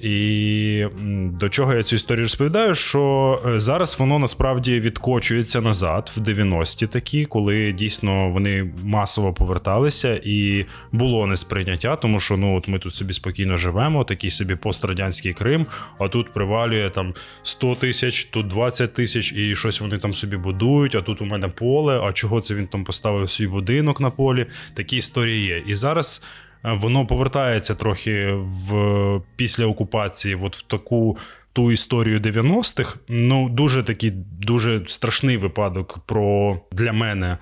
І 0.01 0.85
до 1.33 1.49
чого 1.49 1.73
я 1.73 1.83
цю 1.83 1.95
історію 1.95 2.23
розповідаю? 2.23 2.75
Що 2.75 3.41
е, 3.45 3.59
зараз 3.59 3.99
воно 3.99 4.19
насправді 4.19 4.79
відкочується 4.79 5.61
назад 5.61 6.11
в 6.17 6.21
90-ті 6.21 6.87
такі, 6.87 7.25
коли 7.25 7.71
дійсно 7.71 8.29
вони 8.29 8.71
масово 8.83 9.33
поверталися, 9.33 10.21
і 10.23 10.65
було 10.91 11.27
несприйняття, 11.27 11.95
тому 11.95 12.19
що 12.19 12.37
ну 12.37 12.57
от 12.57 12.67
ми 12.67 12.79
тут 12.79 12.95
собі 12.95 13.13
спокійно 13.13 13.57
живемо, 13.57 14.03
такий 14.03 14.29
собі 14.29 14.55
пострадянський 14.55 15.33
Крим, 15.33 15.65
а 15.99 16.07
тут 16.07 16.33
привалює 16.33 16.89
там 16.89 17.13
100 17.43 17.75
тисяч, 17.75 18.23
тут 18.23 18.47
20 18.47 18.93
тисяч, 18.93 19.33
і 19.33 19.55
щось 19.55 19.81
вони 19.81 19.97
там 19.97 20.13
собі 20.13 20.37
будують. 20.37 20.95
А 20.95 21.01
тут 21.01 21.21
у 21.21 21.25
мене 21.25 21.47
поле. 21.47 21.99
А 22.03 22.13
чого 22.13 22.41
це 22.41 22.55
він 22.55 22.67
там 22.67 22.83
поставив 22.83 23.29
свій 23.29 23.47
будинок 23.47 24.01
на 24.01 24.09
полі? 24.09 24.45
Такі 24.73 24.97
історії 24.97 25.45
є. 25.45 25.63
І 25.67 25.75
зараз. 25.75 26.25
Е, 26.65 26.73
воно 26.73 27.05
повертається 27.05 27.75
трохи 27.75 28.33
в 28.33 29.21
після 29.35 29.65
окупації, 29.65 30.35
от 30.35 30.55
в 30.55 30.61
таку 30.61 31.17
ту 31.53 31.71
історію 31.71 32.19
90-х. 32.19 32.95
Ну, 33.07 33.49
дуже 33.49 33.83
такий 33.83 34.11
дуже 34.41 34.81
страшний 34.87 35.37
випадок 35.37 35.99
про 36.05 36.59
для 36.71 36.93
мене 36.93 37.37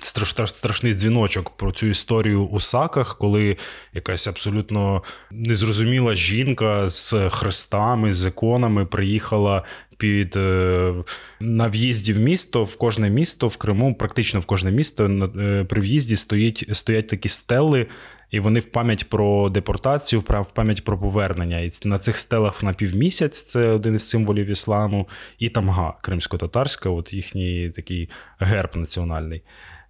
страш, 0.00 0.34
страшний 0.46 0.94
дзвіночок 0.94 1.50
про 1.50 1.72
цю 1.72 1.86
історію 1.86 2.44
у 2.46 2.60
саках, 2.60 3.18
коли 3.18 3.56
якась 3.92 4.26
абсолютно 4.26 5.02
незрозуміла 5.30 6.14
жінка 6.14 6.88
з 6.88 7.28
хрестами, 7.28 8.12
з 8.12 8.26
іконами 8.26 8.86
приїхала. 8.86 9.62
Під 9.98 10.36
е, 10.36 10.94
на 11.40 11.68
в'їзді 11.68 12.12
в 12.12 12.18
місто, 12.18 12.64
в 12.64 12.76
кожне 12.76 13.10
місто 13.10 13.48
в 13.48 13.56
Криму, 13.56 13.94
практично 13.94 14.40
в 14.40 14.46
кожне 14.46 14.70
місто 14.70 15.30
е, 15.38 15.64
при 15.64 15.80
в'їзді 15.80 16.16
стоїть 16.16 16.68
стоять 16.72 17.08
такі 17.08 17.28
стели 17.28 17.86
і 18.30 18.40
вони 18.40 18.60
в 18.60 18.66
пам'ять 18.66 19.08
про 19.08 19.48
депортацію, 19.50 20.20
в 20.20 20.52
пам'ять 20.54 20.84
про 20.84 20.98
повернення. 20.98 21.60
І 21.60 21.70
на 21.84 21.98
цих 21.98 22.18
стелах 22.18 22.62
на 22.62 22.72
півмісяць 22.72 23.42
це 23.42 23.68
один 23.68 23.94
із 23.94 24.08
символів 24.08 24.46
ісламу, 24.46 25.08
і 25.38 25.48
тамга 25.48 25.94
кримсько-татарська, 26.02 26.90
от 26.90 27.12
їхній 27.12 27.70
такий 27.70 28.10
герб 28.38 28.70
національний 28.76 29.42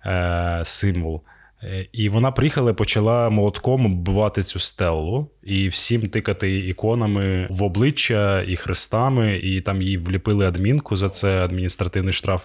е, 0.07 0.61
символ. 0.64 1.23
Е, 1.62 1.87
і 1.93 2.09
вона 2.09 2.31
приїхала, 2.31 2.75
почала 2.75 3.31
молотком 3.31 3.87
оббивати 3.87 4.43
цю 4.43 4.59
стелу 4.59 5.31
і 5.43 5.69
всім 5.69 6.09
тикати 6.09 6.59
іконами 6.59 7.47
в 7.50 7.62
обличчя 7.62 8.43
і 8.43 8.57
хрестами, 8.57 9.37
і 9.37 9.61
там 9.61 9.83
їй 9.83 9.99
вліпили 9.99 10.47
адмінку 10.47 10.97
за 10.97 11.09
це 11.09 11.45
адміністративний 11.45 12.12
штраф. 12.12 12.45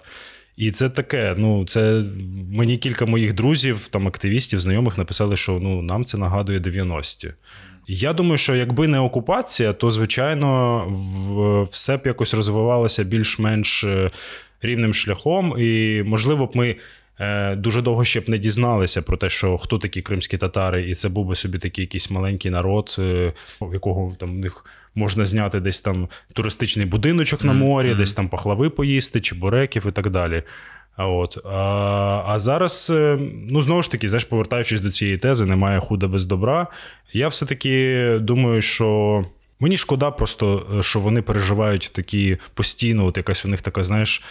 І 0.56 0.70
це 0.70 0.90
таке. 0.90 1.34
Ну, 1.38 1.64
це 1.66 2.02
мені 2.50 2.78
кілька 2.78 3.06
моїх 3.06 3.32
друзів, 3.32 3.88
там 3.90 4.08
активістів, 4.08 4.60
знайомих 4.60 4.98
написали, 4.98 5.36
що 5.36 5.52
ну 5.62 5.82
нам 5.82 6.04
це 6.04 6.18
нагадує 6.18 6.58
90-ті. 6.58 7.32
Я 7.86 8.12
думаю, 8.12 8.36
що 8.36 8.54
якби 8.54 8.88
не 8.88 8.98
окупація, 8.98 9.72
то 9.72 9.90
звичайно 9.90 11.66
все 11.70 11.96
б 11.96 12.00
якось 12.04 12.34
розвивалося 12.34 13.04
більш-менш 13.04 13.84
е, 13.84 14.10
рівним 14.62 14.94
шляхом, 14.94 15.54
і 15.58 16.02
можливо 16.06 16.46
б 16.46 16.50
ми 16.54 16.76
е, 17.20 17.56
дуже 17.56 17.82
довго 17.82 18.04
ще 18.04 18.20
б 18.20 18.28
не 18.28 18.38
дізналися 18.38 19.02
про 19.02 19.16
те, 19.16 19.28
що 19.28 19.58
хто 19.58 19.78
такі 19.78 20.02
кримські 20.02 20.38
татари, 20.38 20.90
і 20.90 20.94
це 20.94 21.08
був 21.08 21.26
би 21.26 21.36
собі 21.36 21.58
такий 21.58 21.84
якийсь 21.84 22.10
маленький 22.10 22.50
народ, 22.50 22.96
е, 22.98 23.32
в 23.60 23.72
якого 23.72 24.16
там 24.18 24.30
в 24.30 24.38
них. 24.38 24.64
Можна 24.94 25.26
зняти 25.26 25.60
десь 25.60 25.80
там 25.80 26.08
туристичний 26.32 26.86
будиночок 26.86 27.44
на 27.44 27.52
морі, 27.52 27.92
mm-hmm. 27.92 27.96
десь 27.96 28.14
там 28.14 28.28
пахлави 28.28 28.70
поїсти, 28.70 29.20
чебуреків 29.20 29.86
і 29.88 29.90
так 29.90 30.10
далі. 30.10 30.42
А 30.96 31.06
от 31.08 31.38
а, 31.46 32.22
а 32.26 32.38
зараз, 32.38 32.92
е, 32.94 33.18
ну 33.50 33.62
знову 33.62 33.82
ж 33.82 33.90
таки, 33.90 34.08
знаєш, 34.08 34.24
повертаючись 34.24 34.80
до 34.80 34.90
цієї 34.90 35.18
тези, 35.18 35.46
немає 35.46 35.80
худа 35.80 36.08
без 36.08 36.26
добра. 36.26 36.66
Я 37.12 37.28
все-таки 37.28 38.18
думаю, 38.20 38.60
що 38.60 39.24
мені 39.60 39.76
шкода, 39.76 40.10
просто 40.10 40.66
е, 40.78 40.82
що 40.82 41.00
вони 41.00 41.22
переживають 41.22 41.90
такі 41.94 42.36
постійно, 42.54 43.06
от 43.06 43.16
якась 43.16 43.44
у 43.44 43.48
них 43.48 43.60
така, 43.60 43.84
знаєш, 43.84 44.22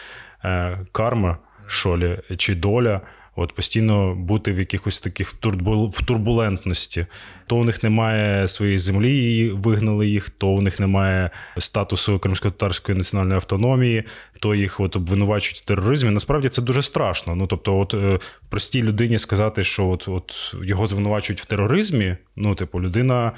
е, 0.44 0.78
карма, 0.92 1.38
що 1.68 1.98
лі, 1.98 2.20
чи 2.38 2.56
доля. 2.56 3.02
От 3.42 3.54
постійно 3.54 4.16
бути 4.16 4.52
в 4.54 4.60
якихось 4.60 5.00
таких 5.00 5.30
в 5.30 6.06
турбулентності. 6.06 7.06
То 7.48 7.58
у 7.58 7.64
них 7.64 7.84
немає 7.84 8.48
своєї 8.48 8.78
землі, 8.78 9.38
і 9.38 9.50
вигнали 9.50 10.08
їх, 10.08 10.30
то 10.30 10.48
у 10.48 10.62
них 10.62 10.80
немає 10.80 11.30
статусу 11.58 12.20
кримсько-татарської 12.20 12.98
національної 12.98 13.36
автономії, 13.36 14.04
то 14.40 14.56
їх 14.56 14.80
от 14.80 14.96
обвинувачують 14.96 15.58
в 15.58 15.66
тероризмі. 15.66 16.10
Насправді 16.10 16.50
це 16.50 16.62
дуже 16.62 16.82
страшно. 16.82 17.36
Ну 17.36 17.48
тобто, 17.48 17.80
от 17.80 17.94
е, 17.94 18.20
простій 18.50 18.84
людині 18.84 19.20
сказати, 19.20 19.64
що 19.64 19.88
от, 19.88 20.08
от 20.08 20.56
його 20.64 20.88
звинувачують 20.88 21.42
в 21.42 21.46
тероризмі. 21.46 22.16
Ну, 22.36 22.56
типу, 22.56 22.82
людина 22.82 23.32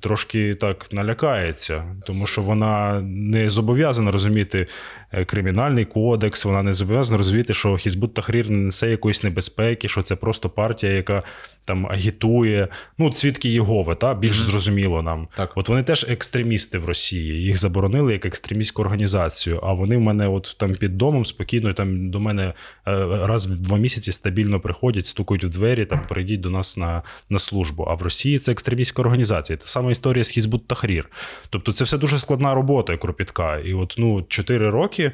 трошки 0.00 0.54
так 0.54 0.86
налякається, 0.92 1.84
тому 2.06 2.26
що 2.26 2.42
вона 2.42 3.00
не 3.06 3.50
зобов'язана 3.50 4.10
розуміти 4.10 4.66
е, 5.12 5.24
кримінальний 5.24 5.84
кодекс, 5.84 6.44
вона 6.44 6.62
не 6.62 6.74
зобов'язана 6.74 7.18
розуміти, 7.18 7.54
що 7.54 7.76
Хізбут 7.76 8.14
Тахрір 8.14 8.50
не 8.50 8.58
несе 8.58 8.90
якоїсь 8.90 9.22
небезпеки, 9.22 9.88
що 9.88 10.02
це 10.02 10.16
просто 10.16 10.50
партія, 10.50 10.92
яка 10.92 11.22
там 11.66 11.86
агітує. 11.86 12.68
Ну, 12.98 13.12
свідки 13.12 13.48
Єгови, 13.48 13.94
та 13.94 14.14
більш 14.14 14.40
mm-hmm. 14.40 14.50
зрозуміло 14.50 15.02
нам. 15.02 15.28
Так. 15.36 15.52
От 15.54 15.68
вони 15.68 15.82
теж 15.82 16.06
екстремісти 16.08 16.78
в 16.78 16.84
Росії. 16.84 17.42
Їх 17.42 17.58
заборонили 17.58 18.12
як 18.12 18.26
екстремістську 18.26 18.82
організацію. 18.82 19.60
А 19.62 19.72
вони 19.72 19.96
в 19.96 20.00
мене, 20.00 20.28
от 20.28 20.56
там 20.58 20.74
під 20.74 20.98
домом 20.98 21.24
спокійно, 21.24 21.72
там 21.72 22.10
до 22.10 22.20
мене 22.20 22.42
е, 22.42 22.52
раз 23.26 23.46
в 23.46 23.60
два 23.60 23.78
місяці 23.78 24.12
стабільно 24.12 24.60
приходять, 24.60 25.06
стукають 25.06 25.44
у 25.44 25.48
двері, 25.48 25.84
там 25.84 26.06
прийдіть 26.08 26.40
до 26.40 26.50
нас 26.50 26.76
на 26.76 27.02
на 27.30 27.38
службу. 27.38 27.86
А 27.88 27.94
в 27.94 28.02
Росії 28.02 28.38
це 28.38 28.52
екстремістська 28.52 29.02
організація. 29.02 29.58
Сама 29.76 29.90
історія 29.90 30.24
з 30.24 30.28
Хізбут 30.28 30.66
Тахрір. 30.66 31.08
Тобто, 31.50 31.72
це 31.72 31.84
все 31.84 31.98
дуже 31.98 32.18
складна 32.18 32.54
робота, 32.54 32.96
кропітка. 32.96 33.58
І 33.58 33.74
от 33.74 33.94
ну, 33.98 34.24
чотири 34.28 34.70
роки. 34.70 35.12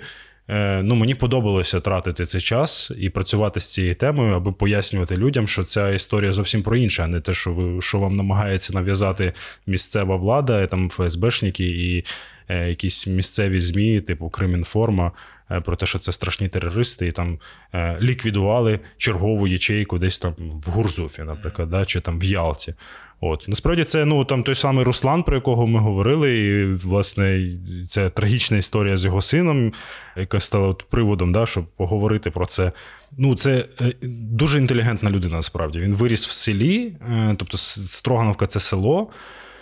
Е, 0.49 0.83
ну, 0.83 0.95
Мені 0.95 1.15
подобалося 1.15 1.81
тратити 1.81 2.27
цей 2.27 2.41
час 2.41 2.93
і 2.99 3.11
працювати 3.11 3.61
з 3.61 3.73
цією 3.73 3.95
темою, 3.95 4.35
аби 4.35 4.53
пояснювати 4.53 5.17
людям, 5.17 5.49
що 5.49 5.65
ця 5.65 5.91
історія 5.91 6.33
зовсім 6.33 6.63
про 6.63 6.77
інше, 6.77 7.03
а 7.03 7.07
не 7.07 7.21
те, 7.21 7.35
що 7.35 7.53
ви 7.53 7.83
що 7.83 7.99
вам 7.99 8.13
намагається 8.13 8.73
нав'язати 8.73 9.33
місцева 9.67 10.17
влада, 10.17 10.67
там 10.67 10.91
ФСБшники 10.91 11.65
і 11.65 12.05
е, 12.49 12.69
якісь 12.69 13.07
місцеві 13.07 13.61
ЗМІ, 13.61 14.01
типу 14.01 14.31
Кримінформа, 14.31 15.13
е, 15.51 15.61
про 15.61 15.77
те, 15.77 15.87
що 15.87 15.99
це 15.99 16.13
страшні 16.13 16.49
терористи, 16.49 17.07
і 17.07 17.13
там 17.13 17.39
е, 17.75 17.99
ліквідували 18.01 18.81
чергову 18.97 19.49
ячейку 19.49 19.99
десь 19.99 20.19
там 20.19 20.35
в 20.39 20.71
Гурзуфі, 20.71 21.23
наприклад, 21.23 21.71
да, 21.71 21.85
чи 21.85 22.01
там 22.01 22.19
в 22.19 22.25
Ялті. 22.25 22.75
От 23.25 23.45
насправді 23.49 23.85
це 23.85 24.05
ну 24.05 24.25
там 24.25 24.43
той 24.43 24.55
самий 24.55 24.85
Руслан, 24.85 25.23
про 25.23 25.37
якого 25.37 25.67
ми 25.67 25.81
говорили, 25.81 26.39
і 26.39 26.75
власне 26.75 27.53
це 27.89 28.09
трагічна 28.09 28.57
історія 28.57 28.97
з 28.97 29.05
його 29.05 29.21
сином, 29.21 29.73
яка 30.17 30.41
стала 30.41 30.69
от 30.69 30.85
приводом, 30.91 31.33
да, 31.33 31.47
щоб 31.47 31.65
поговорити 31.67 32.31
про 32.31 32.47
це. 32.47 32.73
Ну, 33.19 33.35
це 33.35 33.65
е, 33.81 33.93
дуже 34.03 34.59
інтелігентна 34.59 35.11
людина. 35.11 35.37
Насправді 35.37 35.79
він 35.79 35.95
виріс 35.95 36.27
в 36.27 36.31
селі, 36.31 36.93
е, 37.11 37.35
тобто 37.39 37.59
Строгановка 37.59 38.47
це 38.47 38.61
село. 38.61 39.11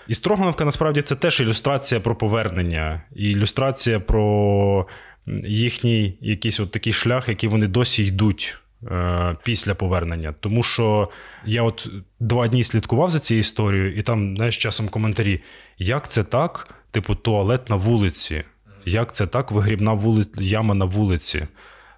І 0.08 0.14
Строгановка 0.14 0.64
насправді 0.64 1.02
це 1.02 1.16
теж 1.16 1.40
ілюстрація 1.40 2.00
про 2.00 2.16
повернення, 2.16 3.02
і 3.16 3.30
ілюстрація 3.30 4.00
про 4.00 4.86
їхній 5.44 6.18
якийсь 6.20 6.60
от 6.60 6.70
такий 6.70 6.92
шлях, 6.92 7.28
який 7.28 7.48
вони 7.48 7.66
досі 7.66 8.04
йдуть. 8.04 8.58
Е, 8.86 9.36
після 9.42 9.74
повернення. 9.74 10.34
Тому 10.40 10.62
що 10.62 11.08
я 11.44 11.62
от 11.62 11.88
два 12.20 12.48
дні 12.48 12.64
слідкував 12.64 13.10
за 13.10 13.18
цією 13.18 13.40
історією, 13.40 13.96
і 13.96 14.02
там, 14.02 14.36
знаєш, 14.36 14.56
часом 14.56 14.88
коментарі: 14.88 15.40
як 15.78 16.08
це 16.08 16.24
так? 16.24 16.74
Типу, 16.90 17.14
туалет 17.14 17.70
на 17.70 17.76
вулиці, 17.76 18.44
як 18.84 19.14
це 19.14 19.26
так, 19.26 19.50
вигрібна 19.50 19.92
вули... 19.92 20.26
яма 20.38 20.74
на 20.74 20.84
вулиці. 20.84 21.46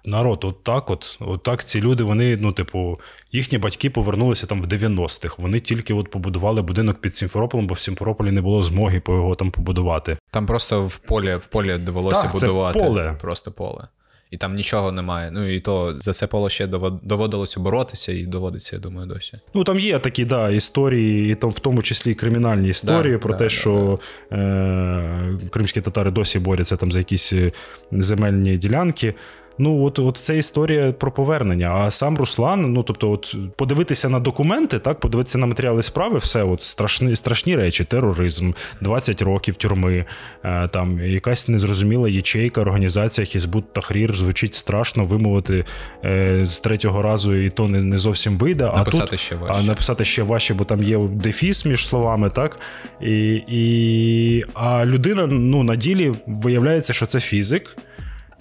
Народ, 0.05 0.43
от 0.43 0.63
так, 0.63 0.89
от, 0.89 1.17
от 1.19 1.43
так 1.43 1.65
ці 1.65 1.81
люди, 1.81 2.03
вони, 2.03 2.37
ну, 2.37 2.51
типу, 2.51 2.99
їхні 3.31 3.57
батьки 3.57 3.89
повернулися 3.89 4.47
там 4.47 4.61
в 4.61 4.65
90-х. 4.65 5.35
Вони 5.37 5.59
тільки 5.59 5.93
от 5.93 6.11
побудували 6.11 6.61
будинок 6.61 7.01
під 7.01 7.15
Сімферополем, 7.15 7.67
бо 7.67 7.73
в 7.73 7.79
Сімферополі 7.79 8.31
не 8.31 8.41
було 8.41 8.63
змоги 8.63 8.99
по 8.99 9.13
його 9.13 9.35
там 9.35 9.51
побудувати. 9.51 10.17
Там 10.31 10.45
просто 10.45 10.83
в 10.83 10.95
полі 10.95 11.35
в 11.35 11.45
полі 11.45 11.77
довелося 11.77 12.21
так, 12.21 12.31
будувати. 12.31 12.79
Це 12.79 12.85
поле. 12.85 13.15
Просто 13.21 13.51
поле 13.51 13.87
і 14.33 14.37
там 14.37 14.55
нічого 14.55 14.91
немає. 14.91 15.31
Ну 15.31 15.53
і 15.53 15.59
то 15.59 15.95
за 16.01 16.13
це 16.13 16.27
поло 16.27 16.49
ще 16.49 16.67
доводилося 17.03 17.59
боротися, 17.59 18.11
і 18.11 18.23
доводиться, 18.23 18.75
я 18.75 18.79
думаю, 18.79 19.07
досі. 19.07 19.33
Ну 19.53 19.63
там 19.63 19.79
є 19.79 19.99
такі 19.99 20.25
да, 20.25 20.49
історії, 20.49 21.31
і 21.31 21.35
там 21.35 21.49
в 21.49 21.59
тому 21.59 21.81
числі 21.81 22.11
і 22.11 22.15
кримінальні 22.15 22.69
історії 22.69 23.13
да, 23.13 23.19
про 23.19 23.31
да, 23.31 23.37
те, 23.37 23.43
да, 23.43 23.49
що 23.49 23.99
е- 24.31 25.39
кримські 25.51 25.81
татари 25.81 26.11
досі 26.11 26.39
борються 26.39 26.75
там 26.75 26.91
за 26.91 26.97
якісь 26.97 27.33
е, 27.33 27.51
земельні 27.91 28.57
ділянки. 28.57 29.13
Ну, 29.57 29.83
от 29.83 29.99
от 29.99 30.17
це 30.17 30.37
історія 30.37 30.91
про 30.91 31.11
повернення. 31.11 31.71
А 31.71 31.91
сам 31.91 32.17
Руслан, 32.17 32.73
ну 32.73 32.83
тобто, 32.83 33.11
от 33.11 33.35
подивитися 33.55 34.09
на 34.09 34.19
документи, 34.19 34.79
так, 34.79 34.99
подивитися 34.99 35.37
на 35.37 35.45
матеріали 35.45 35.83
справи, 35.83 36.17
все 36.17 36.43
от 36.43 36.63
страшні 36.63 37.15
страшні 37.15 37.55
речі, 37.55 37.83
тероризм, 37.83 38.51
20 38.81 39.21
років 39.21 39.55
тюрми, 39.55 40.05
е, 40.43 40.67
там 40.67 40.99
якась 40.99 41.47
незрозуміла 41.47 42.09
ячейка, 42.09 42.61
організація 42.61 43.25
Хізбут 43.25 43.73
Тахрір 43.73 44.15
звучить 44.15 44.55
страшно 44.55 45.03
вимовити 45.03 45.63
е, 46.05 46.45
з 46.45 46.59
третього 46.59 47.01
разу, 47.01 47.35
і 47.35 47.49
то 47.49 47.67
не 47.67 47.81
не 47.81 47.97
зовсім 47.97 48.37
вийде. 48.37 48.63
Написати 48.63 49.03
а 49.03 49.07
тут, 49.07 49.19
ще 49.19 49.35
важче. 49.35 49.59
А 49.59 49.63
написати 49.63 50.05
ще 50.05 50.23
важче, 50.23 50.53
бо 50.53 50.65
там 50.65 50.83
є 50.83 50.97
дефіс 50.97 51.65
між 51.65 51.87
словами, 51.87 52.29
так? 52.29 52.57
І, 53.01 53.41
і, 53.47 54.45
А 54.53 54.85
людина 54.85 55.27
ну, 55.27 55.63
на 55.63 55.75
ділі 55.75 56.13
виявляється, 56.27 56.93
що 56.93 57.05
це 57.05 57.19
фізик. 57.19 57.75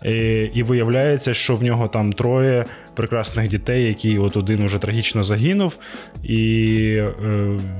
І 0.05 0.51
і 0.55 0.63
виявляється, 0.63 1.35
що 1.35 1.57
в 1.57 1.63
нього 1.63 1.89
там 1.89 2.13
троє 2.13 2.65
прекрасних 2.95 3.49
дітей, 3.49 3.85
які 3.85 4.19
от 4.19 4.37
один 4.37 4.63
уже 4.63 4.79
трагічно 4.79 5.23
загинув. 5.23 5.77
І 6.23 6.79
е, 6.99 7.13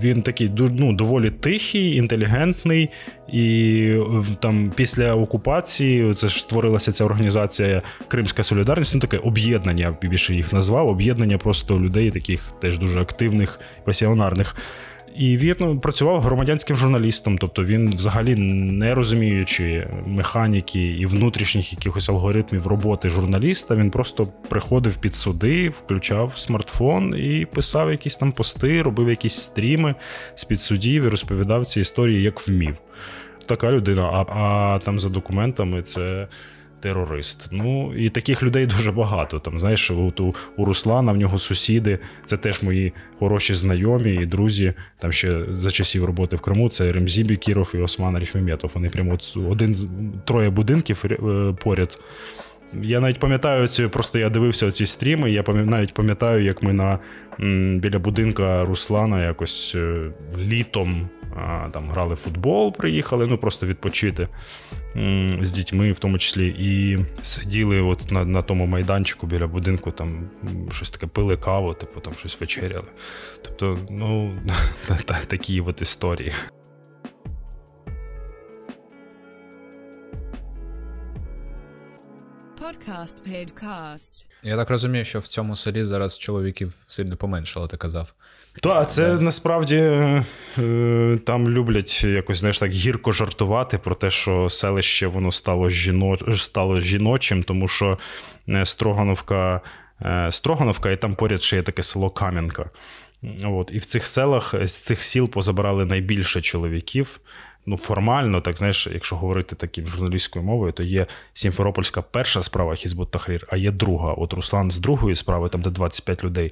він 0.03 0.23
такий 0.23 0.51
ну, 0.59 0.93
доволі 0.93 1.31
тихий, 1.31 1.97
інтелігентний. 1.97 2.91
І 3.33 3.97
там 4.41 4.73
після 4.75 5.15
окупації 5.15 6.15
це 6.15 6.29
ж 6.29 6.41
створилася 6.41 6.93
ця 6.93 7.05
організація 7.05 7.83
Кримська 8.09 8.43
Солідарність, 8.43 8.95
ну 8.95 9.01
таке 9.01 9.19
об'єднання, 9.19 9.97
більше 10.03 10.35
їх 10.35 10.53
назвав, 10.53 10.89
об'єднання 10.89 11.39
просто 11.39 11.81
людей, 11.81 12.11
таких 12.11 12.53
теж 12.61 12.79
дуже 12.79 13.01
активних, 13.01 13.61
пасіонарних. 13.85 14.57
І 15.17 15.37
він 15.37 15.81
працював 15.81 16.23
громадянським 16.23 16.77
журналістом, 16.77 17.39
тобто 17.39 17.65
він, 17.65 17.95
взагалі, 17.95 18.37
не 18.37 18.95
розуміючи 18.95 19.89
механіки 20.07 20.87
і 20.87 21.07
внутрішніх 21.07 21.73
якихось 21.73 22.09
алгоритмів 22.09 22.67
роботи 22.67 23.09
журналіста, 23.09 23.77
він 23.77 23.91
просто 23.91 24.29
приходив 24.49 24.97
під 24.97 25.17
суди, 25.17 25.69
включав 25.69 26.39
смартфон 26.39 27.15
і 27.19 27.47
писав 27.47 27.91
якісь 27.91 28.17
там 28.17 28.33
пости, 28.33 28.83
робив 28.83 29.09
якісь 29.09 29.35
стріми 29.35 29.95
з 30.35 30.45
під 30.45 30.61
судів 30.61 31.05
і 31.05 31.09
розповідав 31.09 31.67
ці 31.67 31.81
історії 31.81 32.23
як 32.23 32.49
вмів. 32.49 32.77
Така 33.47 33.73
людина. 33.73 34.03
А, 34.03 34.25
а 34.39 34.79
там 34.79 34.99
за 34.99 35.09
документами 35.09 35.83
це 35.83 36.29
терорист. 36.83 37.49
Ну 37.51 37.95
і 37.97 38.11
таких 38.11 38.43
людей 38.43 38.67
дуже 38.67 38.93
багато. 38.93 39.39
Там 39.39 39.61
знаєш, 39.61 39.91
от 39.91 40.21
у, 40.21 40.35
у 40.57 40.65
Руслана 40.65 41.13
в 41.13 41.17
нього 41.17 41.39
сусіди, 41.39 41.99
це 42.25 42.37
теж 42.37 42.63
мої 42.63 42.93
хороші 43.19 43.55
знайомі 43.55 44.15
і 44.15 44.27
друзі. 44.27 44.75
Там 44.99 45.13
ще 45.13 45.45
за 45.53 45.71
часів 45.71 46.05
роботи 46.05 46.37
в 46.37 46.41
Криму 46.41 46.69
це 46.69 46.93
Ремзі 46.93 47.25
Бікіров 47.25 47.73
і 47.75 47.79
Осман 47.79 48.17
Аріфміметов. 48.17 48.71
Вони 48.75 48.89
прямо 48.89 49.15
от 49.15 49.37
один 49.51 49.77
троє 50.25 50.51
будинків 50.51 51.05
е, 51.05 51.17
поряд. 51.65 51.99
Я 52.83 53.01
навіть 53.01 53.19
пам'ятаю 53.19 53.69
ці, 53.69 53.87
просто 53.87 54.19
я 54.19 54.29
дивився 54.29 54.71
ці 54.71 54.87
стріми. 54.87 55.31
Я 55.31 55.43
навіть 55.43 55.95
пам'ятаю, 55.95 56.45
як 56.45 56.63
ми 56.63 56.73
на 56.73 56.99
біля 57.79 57.99
будинка 57.99 58.65
Руслана 58.65 59.25
якось 59.25 59.75
е, 59.75 60.11
літом 60.39 61.09
там 61.73 61.91
грали 61.91 62.15
в 62.15 62.17
футбол, 62.17 62.77
приїхали, 62.77 63.27
ну 63.27 63.39
просто 63.39 63.67
відпочити 63.67 64.29
з 65.41 65.53
дітьми, 65.53 65.93
в 65.93 65.99
тому 65.99 66.19
числі, 66.19 66.55
і 66.59 66.99
сиділи 67.23 67.81
от 67.81 68.11
на 68.11 68.25
на 68.25 68.43
тому 68.43 68.67
майданчику 68.67 69.27
біля 69.27 69.47
будинку, 69.47 69.91
там 69.91 70.31
щось 70.71 70.91
таке 70.91 71.07
пили 71.07 71.37
каву, 71.37 71.75
типу 71.75 72.01
там 72.01 72.15
щось 72.15 72.41
вечеряли. 72.41 72.87
Тобто, 73.43 73.79
ну 73.91 74.39
такі 75.27 75.61
от 75.61 75.83
історії. 75.83 76.33
Podcast 82.89 83.23
Podcast. 83.29 84.27
Я 84.43 84.57
так 84.57 84.71
розумію, 84.71 85.05
що 85.05 85.19
в 85.19 85.27
цьому 85.27 85.57
селі 85.57 85.85
зараз 85.85 86.19
чоловіків 86.19 86.75
сильно 86.87 87.17
поменшало, 87.17 87.67
ти 87.67 87.77
казав. 87.77 88.13
Так, 88.63 88.91
це 88.91 89.19
насправді 89.21 89.77
е, 89.77 90.25
там 91.27 91.49
люблять 91.49 92.05
якось 92.05 92.39
знаєш, 92.39 92.59
так 92.59 92.71
гірко 92.71 93.13
жартувати 93.13 93.79
про 93.79 93.95
те, 93.95 94.11
що 94.11 94.51
селище 94.51 95.07
воно 95.07 95.33
стало 95.33 95.71
жіно... 95.71 96.17
стало 96.33 96.81
жіночим, 96.81 97.43
тому 97.43 97.69
що 97.69 97.99
е, 98.49 98.67
Строгановка, 98.67 99.61
е, 100.03 100.29
Строгановка, 100.33 100.91
і 100.91 100.97
там 100.97 101.15
поряд 101.15 101.43
ще 101.43 101.57
є 101.57 101.63
таке 101.63 101.83
село 101.83 102.11
Кам'янка. 102.11 102.71
От, 103.45 103.71
І 103.75 103.79
в 103.79 103.85
цих 103.85 104.07
селах 104.07 104.55
з 104.65 104.75
цих 104.75 105.03
сіл 105.03 105.29
позабирали 105.29 105.85
найбільше 105.85 106.41
чоловіків. 106.41 107.21
Ну, 107.67 107.77
формально, 107.77 108.41
так 108.41 108.59
знаєш, 108.59 108.89
якщо 108.93 109.17
говорити 109.17 109.57
таким 109.57 109.87
журналістською 109.87 110.45
мовою, 110.45 110.73
то 110.73 110.83
є 110.83 111.07
Сімферопольська 111.35 112.03
перша 112.03 112.43
справа 112.43 112.75
Хізбут 112.75 113.11
Тахрір, 113.11 113.47
а 113.51 113.57
є 113.57 113.71
друга. 113.71 114.13
От 114.13 114.33
Руслан 114.33 114.71
з 114.71 114.79
другої 114.79 115.17
справи, 115.17 115.49
там 115.49 115.63
де 115.63 115.71
25 115.71 116.25
людей. 116.25 116.51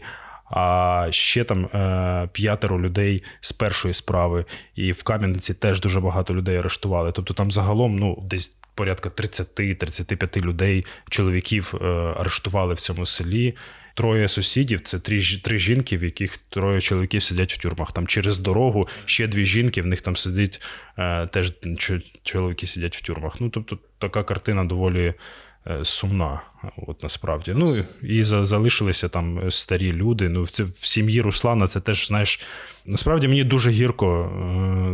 А 0.51 1.07
ще 1.11 1.45
там 1.45 1.65
е, 1.65 2.29
п'ятеро 2.33 2.81
людей 2.81 3.23
з 3.41 3.53
першої 3.53 3.95
справи, 3.95 4.45
і 4.75 4.93
в 4.93 5.03
Кам'янці 5.03 5.55
теж 5.55 5.81
дуже 5.81 6.01
багато 6.01 6.35
людей 6.35 6.57
арештували. 6.57 7.13
Тобто 7.13 7.35
там 7.35 7.51
загалом 7.51 7.97
ну, 7.97 8.19
десь 8.23 8.61
порядка 8.75 9.09
30-35 9.09 10.41
людей, 10.41 10.85
чоловіків 11.09 11.75
е, 11.81 11.85
арештували 12.21 12.75
в 12.75 12.81
цьому 12.81 13.07
селі. 13.07 13.55
Троє 13.95 14.29
сусідів 14.29 14.81
це 14.81 14.99
три 14.99 15.23
три 15.45 15.59
жінки, 15.59 15.99
в 15.99 16.05
яких 16.05 16.37
троє 16.37 16.81
чоловіків 16.81 17.23
сидять 17.23 17.53
в 17.53 17.59
тюрмах. 17.59 17.93
Там 17.93 18.07
через 18.07 18.39
дорогу 18.39 18.89
ще 19.05 19.27
дві 19.27 19.45
жінки, 19.45 19.83
в 19.83 19.87
них 19.87 20.01
там 20.01 20.17
сидить 20.17 20.61
е, 20.99 21.27
теж 21.27 21.53
чоловіки 22.23 22.67
сидять 22.67 22.97
в 22.97 23.01
тюрмах. 23.01 23.41
Ну 23.41 23.51
тобто 23.51 23.79
така 23.99 24.23
картина 24.23 24.65
доволі 24.65 25.15
е, 25.67 25.85
сумна. 25.85 26.41
От 26.77 27.03
насправді. 27.03 27.55
Ну 27.57 27.85
і 28.03 28.25
залишилися 28.25 29.09
там 29.09 29.51
старі 29.51 29.93
люди. 29.93 30.29
Ну, 30.29 30.43
в, 30.43 30.47
в 30.63 30.87
сім'ї 30.87 31.21
Руслана 31.21 31.67
це 31.67 31.81
теж, 31.81 32.07
знаєш, 32.07 32.41
насправді 32.87 33.29
мені 33.29 33.45
дуже 33.45 33.71
гірко 33.71 34.23
е, 34.23 34.91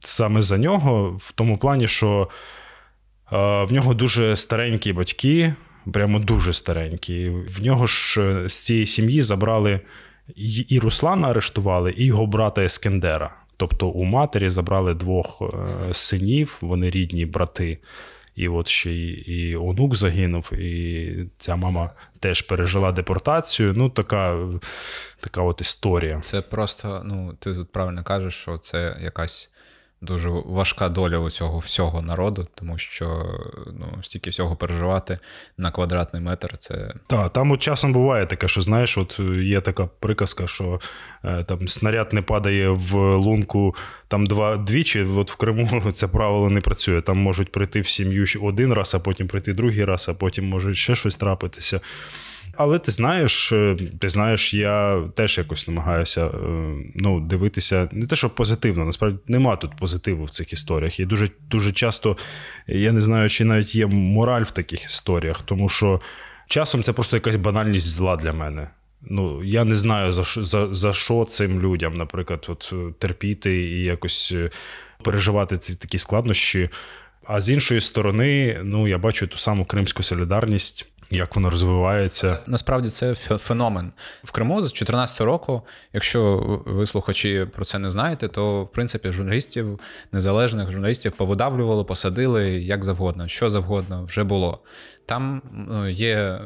саме 0.00 0.42
за 0.42 0.58
нього, 0.58 1.16
в 1.20 1.32
тому 1.32 1.58
плані, 1.58 1.88
що 1.88 2.28
е, 3.32 3.64
в 3.64 3.72
нього 3.72 3.94
дуже 3.94 4.36
старенькі 4.36 4.92
батьки 4.92 5.54
прямо 5.92 6.18
дуже 6.18 6.52
старенький. 6.52 7.30
В 7.30 7.62
нього 7.62 7.86
ж 7.86 8.20
е, 8.20 8.48
з 8.48 8.64
цієї 8.64 8.86
сім'ї 8.86 9.22
забрали 9.22 9.80
і 10.68 10.78
Руслана 10.78 11.28
арештували, 11.28 11.94
і 11.96 12.04
його 12.04 12.26
брата 12.26 12.64
Ескендера. 12.64 13.36
Тобто 13.56 13.88
у 13.88 14.04
матері 14.04 14.50
забрали 14.50 14.94
двох 14.94 15.42
е, 15.42 15.94
синів, 15.94 16.56
вони 16.60 16.90
рідні 16.90 17.26
брати. 17.26 17.78
І 18.36 18.48
от 18.48 18.68
ще 18.68 18.90
й 18.90 19.10
і 19.10 19.56
онук 19.56 19.94
загинув, 19.94 20.52
і 20.52 21.26
ця 21.38 21.56
мама 21.56 21.90
теж 22.20 22.42
пережила 22.42 22.92
депортацію. 22.92 23.74
Ну, 23.76 23.90
така 23.90 24.48
така 25.20 25.42
от 25.42 25.60
історія. 25.60 26.20
Це 26.20 26.40
просто, 26.40 27.02
ну, 27.04 27.34
ти 27.38 27.54
тут 27.54 27.72
правильно 27.72 28.04
кажеш, 28.04 28.34
що 28.34 28.58
це 28.58 28.96
якась 29.00 29.50
дуже 30.04 30.28
важка 30.28 30.88
доля 30.88 31.18
у 31.18 31.30
цього 31.30 31.58
всього 31.58 32.02
народу, 32.02 32.48
тому 32.54 32.78
що 32.78 33.24
ну, 33.66 34.02
стільки 34.02 34.30
всього 34.30 34.56
переживати 34.56 35.18
на 35.58 35.70
квадратний 35.70 36.22
метр. 36.22 36.58
Це 36.58 36.94
так, 37.06 37.32
там 37.32 37.50
от 37.50 37.60
часом 37.60 37.92
буває 37.92 38.26
таке, 38.26 38.48
що 38.48 38.62
знаєш, 38.62 38.98
от 38.98 39.20
є 39.42 39.60
така 39.60 39.86
приказка, 40.00 40.46
що 40.46 40.80
е, 41.24 41.44
там 41.44 41.68
снаряд 41.68 42.12
не 42.12 42.22
падає 42.22 42.68
в 42.68 42.94
лунку 43.16 43.74
там 44.08 44.26
два 44.26 44.56
двічі. 44.56 45.02
От 45.02 45.30
в 45.30 45.36
Криму 45.36 45.92
це 45.94 46.08
правило 46.08 46.50
не 46.50 46.60
працює. 46.60 47.02
Там 47.02 47.18
можуть 47.18 47.52
прийти 47.52 47.80
в 47.80 47.88
сім'ю 47.88 48.26
один 48.42 48.72
раз, 48.72 48.94
а 48.94 48.98
потім 48.98 49.28
прийти 49.28 49.52
другий 49.52 49.84
раз, 49.84 50.08
а 50.08 50.14
потім 50.14 50.48
може 50.48 50.74
ще 50.74 50.94
щось 50.94 51.16
трапитися. 51.16 51.80
Але 52.56 52.78
ти 52.78 52.90
знаєш, 52.90 53.52
е, 53.52 53.76
ти 53.98 54.08
знаєш, 54.08 54.54
я 54.54 55.02
теж 55.16 55.38
якось 55.38 55.68
намагаюся 55.68 56.26
е, 56.26 56.30
ну, 56.94 57.20
дивитися 57.20 57.88
не 57.92 58.06
те, 58.06 58.16
що 58.16 58.30
позитивно, 58.30 58.84
насправді 58.84 59.18
нема 59.28 59.56
тут 59.56 59.76
позитиву 59.76 60.24
в 60.24 60.30
цих 60.30 60.52
історіях. 60.52 61.00
І 61.00 61.06
дуже 61.06 61.28
дуже 61.50 61.72
часто 61.72 62.16
я 62.66 62.92
не 62.92 63.00
знаю, 63.00 63.28
чи 63.28 63.44
навіть 63.44 63.74
є 63.74 63.86
мораль 63.86 64.42
в 64.42 64.50
таких 64.50 64.84
історіях, 64.84 65.42
тому 65.42 65.68
що 65.68 66.00
часом 66.46 66.82
це 66.82 66.92
просто 66.92 67.16
якась 67.16 67.36
банальність 67.36 67.88
зла 67.88 68.16
для 68.16 68.32
мене. 68.32 68.68
Ну, 69.02 69.44
я 69.44 69.64
не 69.64 69.74
знаю, 69.74 70.12
за 70.12 70.24
за, 70.42 70.74
за 70.74 70.92
що 70.92 71.24
цим 71.24 71.60
людям, 71.60 71.96
наприклад, 71.96 72.46
от, 72.48 72.74
терпіти 72.98 73.62
і 73.62 73.82
якось 73.82 74.32
е, 74.36 74.50
переживати 75.02 75.58
ці 75.58 75.74
такі 75.74 75.98
складнощі. 75.98 76.70
А 77.26 77.40
з 77.40 77.50
іншої 77.50 77.80
сторони, 77.80 78.60
ну 78.64 78.88
я 78.88 78.98
бачу 78.98 79.26
ту 79.26 79.36
саму 79.36 79.64
кримську 79.64 80.02
солідарність 80.02 80.86
як 81.10 81.34
воно 81.36 81.50
розвивається. 81.50 82.38
Насправді 82.46 82.88
це 82.88 83.14
феномен 83.14 83.92
в 84.24 84.32
Криму 84.32 84.54
з 84.54 84.64
2014 84.64 85.20
року. 85.20 85.62
Якщо 85.92 86.36
ви 86.66 86.86
слухачі 86.86 87.46
про 87.54 87.64
це 87.64 87.78
не 87.78 87.90
знаєте, 87.90 88.28
то 88.28 88.62
в 88.64 88.72
принципі 88.72 89.12
журналістів 89.12 89.80
незалежних 90.12 90.70
журналістів 90.70 91.12
повидавлювали, 91.12 91.84
посадили 91.84 92.50
як 92.50 92.84
завгодно, 92.84 93.28
що 93.28 93.50
завгодно 93.50 94.04
вже 94.04 94.24
було. 94.24 94.58
Там 95.06 95.42
ну, 95.68 95.88
є 95.88 96.40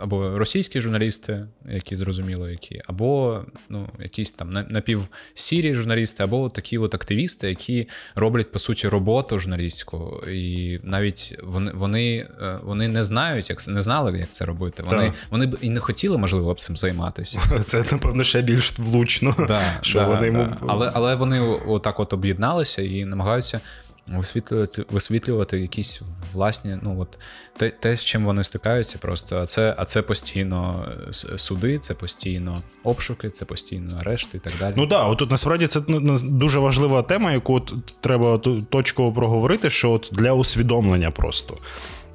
або 0.00 0.38
російські 0.38 0.80
журналісти, 0.80 1.46
які 1.66 1.96
зрозуміло, 1.96 2.48
які, 2.48 2.82
або 2.86 3.40
ну, 3.68 3.88
якісь 3.98 4.32
там 4.32 4.66
напівсірі 4.68 5.74
журналісти, 5.74 6.22
або 6.22 6.48
такі 6.48 6.78
от 6.78 6.94
активісти, 6.94 7.48
які 7.48 7.88
роблять 8.14 8.52
по 8.52 8.58
суті 8.58 8.88
роботу 8.88 9.38
журналістську, 9.38 10.22
і 10.28 10.78
навіть 10.82 11.38
вони 11.42 11.72
вони, 11.74 12.28
е, 12.42 12.58
вони 12.62 12.88
не 12.88 13.04
знають, 13.04 13.50
як 13.50 13.68
не 13.68 13.82
знали, 13.82 14.18
як 14.18 14.32
це 14.32 14.44
робити. 14.44 14.82
Вони 14.86 15.12
вони 15.30 15.46
б 15.46 15.58
і 15.60 15.70
не 15.70 15.80
хотіли, 15.80 16.18
можливо, 16.18 16.54
б 16.54 16.60
цим 16.60 16.76
займатися. 16.76 17.40
Це 17.64 17.84
напевно 17.92 18.24
ще 18.24 18.42
більш 18.42 18.78
влучно. 18.78 19.34
Да, 19.48 19.62
що 19.80 19.98
да, 19.98 20.06
вони 20.06 20.30
да. 20.30 20.56
Але 20.66 20.90
але 20.94 21.14
вони 21.14 21.40
отак 21.66 22.00
от 22.00 22.12
об'єдналися 22.12 22.82
і 22.82 23.04
намагаються 23.04 23.60
висвітлювати 24.06 24.84
висвітлювати 24.90 25.60
якісь 25.60 26.02
власні, 26.32 26.78
ну 26.82 27.00
от 27.00 27.18
те, 27.56 27.70
те, 27.70 27.96
з 27.96 28.04
чим 28.04 28.24
вони 28.24 28.44
стикаються, 28.44 28.98
просто 28.98 29.38
а 29.38 29.46
це 29.46 29.74
а 29.78 29.84
це 29.84 30.02
постійно 30.02 30.88
суди, 31.36 31.78
це 31.78 31.94
постійно 31.94 32.62
обшуки, 32.84 33.30
це 33.30 33.44
постійно 33.44 33.96
арешти 34.00 34.36
і 34.36 34.40
так 34.40 34.52
далі. 34.60 34.74
Ну 34.76 34.86
так, 34.86 35.10
отут 35.10 35.30
насправді 35.30 35.66
це 35.66 35.80
дуже 36.22 36.58
важлива 36.58 37.02
тема, 37.02 37.32
яку 37.32 37.54
от 37.54 37.74
треба 38.00 38.38
точково 38.70 39.12
проговорити, 39.12 39.70
що 39.70 39.90
от 39.90 40.08
для 40.12 40.32
усвідомлення 40.32 41.10
просто. 41.10 41.58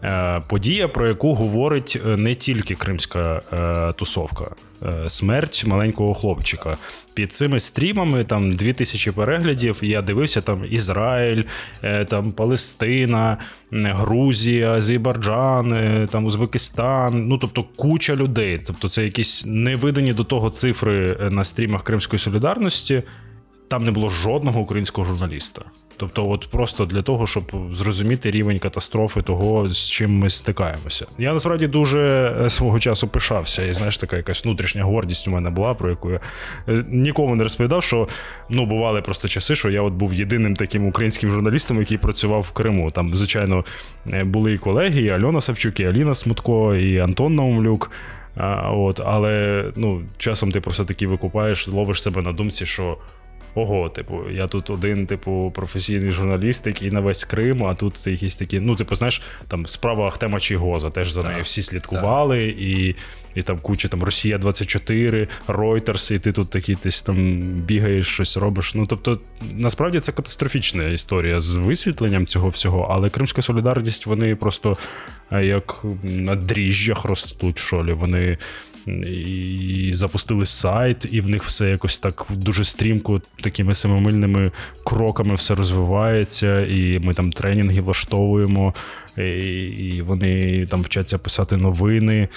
Е, 0.03 0.41
подія, 0.47 0.87
про 0.87 1.07
яку 1.07 1.33
говорить 1.33 2.01
е, 2.05 2.17
не 2.17 2.35
тільки 2.35 2.75
кримська 2.75 3.41
е, 3.53 3.93
тусовка, 3.93 4.51
смерть 5.07 5.63
маленького 5.67 6.13
хлопчика. 6.13 6.77
Під 7.13 7.33
цими 7.33 7.59
стрімами 7.59 8.23
там 8.23 8.55
2000 8.55 9.11
переглядів. 9.11 9.79
Я 9.81 10.01
дивився 10.01 10.41
там 10.41 10.65
Ізраїль, 10.69 11.43
там 12.07 12.31
Палестина, 12.31 13.37
Грузія, 13.71 14.71
Азербайджан, 14.71 16.07
там 16.11 16.25
Узбекистан. 16.25 17.27
Ну 17.27 17.37
тобто 17.37 17.65
куча 17.75 18.15
людей. 18.15 18.61
Тобто, 18.67 18.89
це 18.89 19.03
якісь 19.03 19.43
невидані 19.45 20.13
до 20.13 20.23
того 20.23 20.49
цифри 20.49 21.17
на 21.31 21.43
стрімах 21.43 21.83
Кримської 21.83 22.19
солідарності. 22.19 23.03
Там 23.67 23.83
не 23.83 23.91
було 23.91 24.09
жодного 24.09 24.59
українського 24.59 25.07
журналіста. 25.07 25.61
Тобто, 25.99 26.29
от 26.29 26.47
просто 26.51 26.85
для 26.85 27.01
того, 27.01 27.27
щоб 27.27 27.51
зрозуміти 27.71 28.31
рівень 28.31 28.59
катастрофи 28.59 29.21
того, 29.21 29.69
з 29.69 29.89
чим 29.89 30.17
ми 30.17 30.29
стикаємося. 30.29 31.05
Я 31.17 31.33
насправді 31.33 31.67
дуже 31.67 31.99
е, 32.45 32.49
свого 32.49 32.79
часу 32.79 33.07
пишався, 33.07 33.65
і 33.65 33.73
знаєш, 33.73 33.97
така 33.97 34.17
якась 34.17 34.45
внутрішня 34.45 34.83
гордість 34.83 35.27
у 35.27 35.31
мене 35.31 35.49
була, 35.49 35.73
про 35.73 35.89
яку 35.89 36.11
я 36.11 36.19
е, 36.67 36.85
нікому 36.89 37.35
не 37.35 37.43
розповідав, 37.43 37.83
що 37.83 38.07
ну 38.49 38.65
бували 38.65 39.01
просто 39.01 39.27
часи, 39.27 39.55
що 39.55 39.69
я 39.69 39.81
от 39.81 39.93
був 39.93 40.13
єдиним 40.13 40.55
таким 40.55 40.87
українським 40.87 41.31
журналістом, 41.31 41.79
який 41.79 41.97
працював 41.97 42.41
в 42.41 42.51
Криму. 42.51 42.91
Там, 42.91 43.15
звичайно, 43.15 43.65
е, 44.13 44.23
були 44.23 44.53
і 44.53 44.57
колеги, 44.57 45.01
і 45.01 45.09
Альона 45.09 45.41
Савчук, 45.41 45.79
і 45.79 45.85
Аліна 45.85 46.15
Смутко, 46.15 46.75
і 46.75 46.99
Антон 46.99 47.35
Наумлюк. 47.35 47.91
А, 48.35 48.71
от, 48.71 49.01
Але 49.05 49.65
ну, 49.75 50.01
часом 50.17 50.51
ти 50.51 50.61
просто 50.61 50.85
таки 50.85 51.07
викупаєш, 51.07 51.67
ловиш 51.67 52.01
себе 52.01 52.21
на 52.21 52.31
думці, 52.31 52.65
що 52.65 52.97
ого, 53.55 53.89
типу, 53.89 54.29
я 54.31 54.47
тут 54.47 54.69
один, 54.69 55.07
типу, 55.07 55.51
професійний 55.55 56.11
журналіст, 56.11 56.67
який 56.67 56.91
на 56.91 56.99
весь 56.99 57.23
Крим, 57.23 57.63
а 57.63 57.75
тут 57.75 58.07
якісь 58.07 58.35
такі, 58.35 58.59
ну, 58.59 58.75
типу, 58.75 58.95
знаєш, 58.95 59.21
там 59.47 59.65
справа 59.65 60.07
Ахтема 60.07 60.39
Чийгоза, 60.39 60.89
теж 60.89 61.11
за 61.11 61.23
нею 61.23 61.43
всі 61.43 61.61
слідкували, 61.61 62.43
і 62.43 62.95
і 63.35 63.41
там 63.41 63.59
куча 63.59 63.87
там 63.87 64.03
Росія 64.03 64.37
24, 64.37 65.27
Reuters, 65.47 66.13
і 66.13 66.19
ти 66.19 66.31
тут 66.31 66.49
такий 66.49 66.77
десь 66.83 67.01
там 67.01 67.41
бігаєш, 67.43 68.07
щось 68.07 68.37
робиш. 68.37 68.73
Ну, 68.75 68.85
тобто, 68.85 69.19
насправді 69.55 69.99
це 69.99 70.11
катастрофічна 70.11 70.83
історія 70.83 71.39
з 71.39 71.55
висвітленням 71.55 72.27
цього 72.27 72.49
всього, 72.49 72.87
але 72.91 73.09
Кримська 73.09 73.41
солідарність, 73.41 74.05
вони 74.05 74.35
просто 74.35 74.77
як 75.31 75.83
на 76.03 76.35
дріжджах 76.35 77.05
ростуть 77.05 77.57
шолі. 77.57 77.93
Вони 77.93 78.37
і 78.87 79.91
запустили 79.93 80.45
сайт, 80.45 81.07
і 81.11 81.21
в 81.21 81.29
них 81.29 81.43
все 81.43 81.69
якось 81.69 81.99
так 81.99 82.25
дуже 82.29 82.63
стрімко, 82.63 83.21
такими 83.43 83.73
семимильними 83.73 84.51
кроками 84.83 85.35
все 85.35 85.55
розвивається, 85.55 86.65
і 86.65 86.99
ми 86.99 87.13
там 87.13 87.31
тренінги 87.31 87.81
влаштовуємо, 87.81 88.73
і 89.17 90.01
вони 90.05 90.65
там 90.65 90.81
вчаться 90.81 91.17
писати 91.17 91.57
новини. 91.57 92.27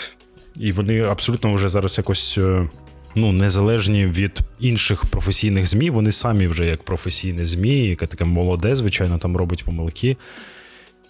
І 0.57 0.72
вони 0.72 1.00
абсолютно 1.00 1.55
вже 1.55 1.68
зараз 1.68 1.98
якось. 1.98 2.38
Е, 2.38 2.68
ну, 3.14 3.33
незалежні 3.33 4.07
від 4.07 4.40
інших 4.61 5.05
професійних 5.05 5.66
ЗМІ, 5.66 5.90
вони 5.90 6.12
самі 6.12 6.46
вже 6.46 6.66
як 6.66 6.83
професійне 6.83 7.46
ЗМІ, 7.46 7.87
яке 7.87 8.07
таке 8.07 8.24
молоде, 8.24 8.76
звичайно, 8.76 9.18
там 9.18 9.37
робить 9.37 9.64
помилки. 9.64 10.16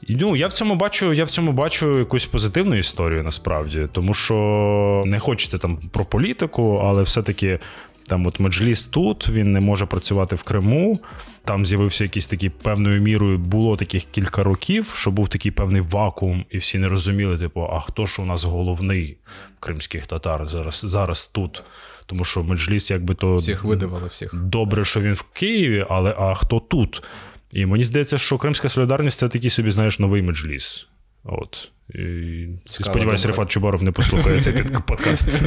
Ну, 0.08 0.36
я 0.36 0.46
в 0.46 0.52
цьому 0.52 0.74
бачу, 0.74 1.12
я 1.12 1.24
в 1.24 1.30
цьому 1.30 1.52
бачу 1.52 1.98
якусь 1.98 2.26
позитивну 2.26 2.78
історію 2.78 3.22
насправді, 3.22 3.88
тому 3.92 4.14
що 4.14 5.02
не 5.06 5.18
хочеться 5.18 5.58
там 5.58 5.76
про 5.76 6.04
політику, 6.04 6.80
але 6.84 7.02
все-таки 7.02 7.58
там 8.06 8.26
от 8.26 8.40
меджліс 8.40 8.86
тут 8.86 9.28
він 9.28 9.52
не 9.52 9.60
може 9.60 9.86
працювати 9.86 10.36
в 10.36 10.42
Криму. 10.42 11.00
Там 11.44 11.66
з'явився 11.66 12.04
якийсь 12.04 12.26
такий 12.26 12.50
певною 12.50 13.00
мірою. 13.00 13.38
Було 13.38 13.76
таких 13.76 14.04
кілька 14.04 14.42
років, 14.42 14.92
що 14.96 15.10
був 15.10 15.28
такий 15.28 15.52
певний 15.52 15.80
вакуум, 15.80 16.44
і 16.50 16.58
всі 16.58 16.78
не 16.78 16.88
розуміли, 16.88 17.38
типу, 17.38 17.68
а 17.72 17.80
хто 17.80 18.06
ж 18.06 18.22
у 18.22 18.24
нас 18.24 18.44
головний 18.44 19.16
в 19.56 19.60
кримських 19.60 20.06
татар 20.06 20.48
зараз 20.48 20.84
зараз 20.88 21.26
тут. 21.26 21.62
Тому 22.06 22.24
що 22.24 22.42
меджліс, 22.42 22.90
якби 22.90 23.14
то 23.14 23.36
всіх 23.36 23.64
видавали 23.64 24.06
всіх. 24.06 24.34
Добре, 24.34 24.84
що 24.84 25.00
він 25.00 25.14
в 25.14 25.22
Києві, 25.22 25.86
але 25.90 26.14
а 26.18 26.34
хто 26.34 26.60
тут? 26.60 27.02
І 27.52 27.66
мені 27.66 27.84
здається, 27.84 28.18
що 28.18 28.38
Кримська 28.38 28.68
солідарність 28.68 29.18
це 29.18 29.28
такий 29.28 29.50
собі, 29.50 29.70
знаєш, 29.70 29.98
новий 29.98 30.22
меджліс. 30.22 30.86
От. 31.24 31.70
І 31.94 32.46
Сподіваюся, 32.66 33.28
Рефат 33.28 33.50
Чубаров 33.50 33.82
не 33.82 33.92
послухає 33.92 34.40
цей 34.40 34.52
подкаст. 34.86 35.42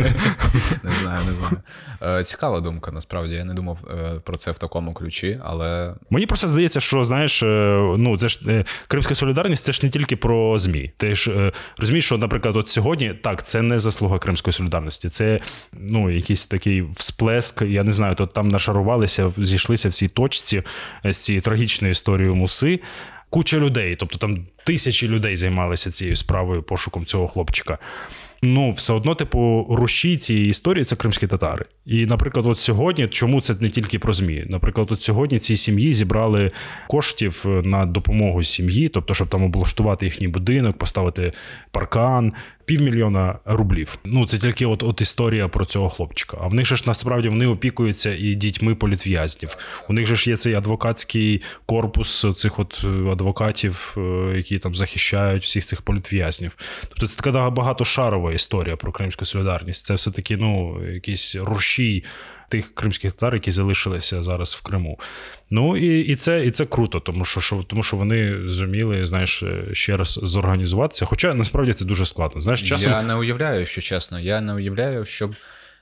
Не 0.83 0.91
знаю, 1.01 1.19
не 1.27 1.33
знаю. 1.33 1.57
Е, 2.19 2.23
цікава 2.23 2.61
думка, 2.61 2.91
насправді. 2.91 3.33
Я 3.33 3.45
не 3.45 3.53
думав 3.53 3.77
е, 3.91 4.21
про 4.23 4.37
це 4.37 4.51
в 4.51 4.57
такому 4.57 4.93
ключі, 4.93 5.39
але. 5.43 5.95
Мені 6.09 6.25
просто 6.25 6.47
здається, 6.47 6.79
що 6.79 7.05
знаєш, 7.05 7.43
е, 7.43 7.93
ну 7.97 8.17
це 8.17 8.29
ж 8.29 8.63
Кримська 8.87 9.15
солідарність 9.15 9.65
це 9.65 9.71
ж 9.71 9.79
не 9.83 9.89
тільки 9.89 10.15
про 10.15 10.59
ЗМІ. 10.59 10.91
Ти 10.97 11.15
ж 11.15 11.51
розумієш, 11.77 12.05
що, 12.05 12.17
наприклад, 12.17 12.57
от 12.57 12.69
сьогодні 12.69 13.13
так, 13.13 13.45
це 13.45 13.61
не 13.61 13.79
заслуга 13.79 14.19
Кримської 14.19 14.53
солідарності, 14.53 15.09
це 15.09 15.39
ну, 15.73 16.09
якийсь 16.09 16.45
такий 16.45 16.81
всплеск. 16.81 17.61
Я 17.61 17.83
не 17.83 17.91
знаю, 17.91 18.15
то 18.15 18.25
там 18.25 18.47
нашарувалися, 18.47 19.31
зійшлися 19.37 19.89
в 19.89 19.93
цій 19.93 20.07
точці 20.07 20.63
з 21.03 21.17
цією 21.17 21.41
трагічною 21.41 21.91
історією 21.91 22.35
муси 22.35 22.79
куча 23.35 23.57
людей, 23.57 23.95
тобто 23.95 24.17
там 24.17 24.45
тисячі 24.63 25.07
людей 25.07 25.37
займалися 25.37 25.91
цією 25.91 26.15
справою 26.15 26.63
пошуком 26.63 27.05
цього 27.05 27.27
хлопчика 27.27 27.77
ну 28.45 28.71
все 28.71 28.93
одно, 28.93 29.15
типу, 29.15 29.67
руші 29.69 30.17
цієї 30.17 30.49
історії 30.49 30.83
це 30.83 30.95
кримські 30.95 31.27
татари. 31.27 31.65
І, 31.85 32.05
наприклад, 32.05 32.45
от 32.45 32.59
сьогодні, 32.59 33.07
чому 33.07 33.41
це 33.41 33.55
не 33.59 33.69
тільки 33.69 33.99
про 33.99 34.13
ЗМІ? 34.13 34.45
Наприклад, 34.49 34.87
от 34.91 35.01
сьогодні 35.01 35.39
ці 35.39 35.57
сім'ї 35.57 35.93
зібрали 35.93 36.51
коштів 36.87 37.45
на 37.45 37.85
допомогу 37.85 38.43
сім'ї, 38.43 38.89
тобто, 38.89 39.13
щоб 39.13 39.27
там 39.27 39.43
облаштувати 39.43 40.05
їхній 40.05 40.27
будинок, 40.27 40.77
поставити 40.77 41.31
паркан, 41.71 42.33
півмільйона 42.65 43.39
рублів. 43.45 43.97
Ну 44.05 44.27
це 44.27 44.37
тільки 44.37 44.65
от 44.65 44.83
от 44.83 45.01
історія 45.01 45.47
про 45.47 45.65
цього 45.65 45.89
хлопчика. 45.89 46.37
А 46.41 46.47
в 46.47 46.53
них 46.53 46.65
же 46.65 46.75
ж 46.75 46.83
насправді 46.87 47.29
вони 47.29 47.47
опікуються 47.47 48.15
і 48.15 48.35
дітьми 48.35 48.75
політв'язнів. 48.75 49.57
У 49.89 49.93
них 49.93 50.05
же 50.05 50.15
ж 50.15 50.29
є 50.29 50.37
цей 50.37 50.53
адвокатський 50.53 51.41
корпус 51.65 52.25
цих 52.35 52.59
от 52.59 52.85
адвокатів, 53.11 53.97
е, 53.97 54.33
які 54.35 54.59
там 54.59 54.75
захищають 54.75 55.43
всіх 55.43 55.65
цих 55.65 55.81
політв'язнів. 55.81 56.57
Тобто 56.89 57.07
це 57.07 57.15
така 57.15 57.49
багатошарова 57.49 58.33
історія 58.35 58.75
про 58.75 58.91
кримську 58.91 59.25
солідарність. 59.25 59.85
Це 59.85 59.93
все-таки 59.93 60.37
ну, 60.37 60.79
якийсь 60.93 61.35
рушій 61.35 62.03
тих 62.49 62.75
кримських 62.75 63.13
татар, 63.13 63.33
які 63.33 63.51
залишилися 63.51 64.23
зараз 64.23 64.53
в 64.53 64.61
Криму. 64.61 64.99
Ну 65.51 65.77
і 65.77 65.99
і, 65.99 66.15
це 66.15 66.45
і 66.45 66.51
це 66.51 66.65
круто, 66.65 66.99
тому 66.99 67.25
що 67.25 67.41
що, 67.41 67.63
тому 67.67 67.83
що 67.83 67.97
вони 67.97 68.49
зуміли, 68.49 69.07
знаєш, 69.07 69.43
ще 69.71 69.97
раз 69.97 70.19
зорганізуватися. 70.23 71.05
Хоча 71.05 71.33
насправді 71.33 71.73
це 71.73 71.85
дуже 71.85 72.05
складно. 72.05 72.41
Знаєш, 72.41 72.63
часом... 72.63 72.91
Я 72.91 73.01
не 73.01 73.15
уявляю, 73.15 73.65
що 73.65 73.81
чесно. 73.81 74.19
Я 74.19 74.41
не 74.41 74.53
уявляю, 74.53 75.05
щоб. 75.05 75.35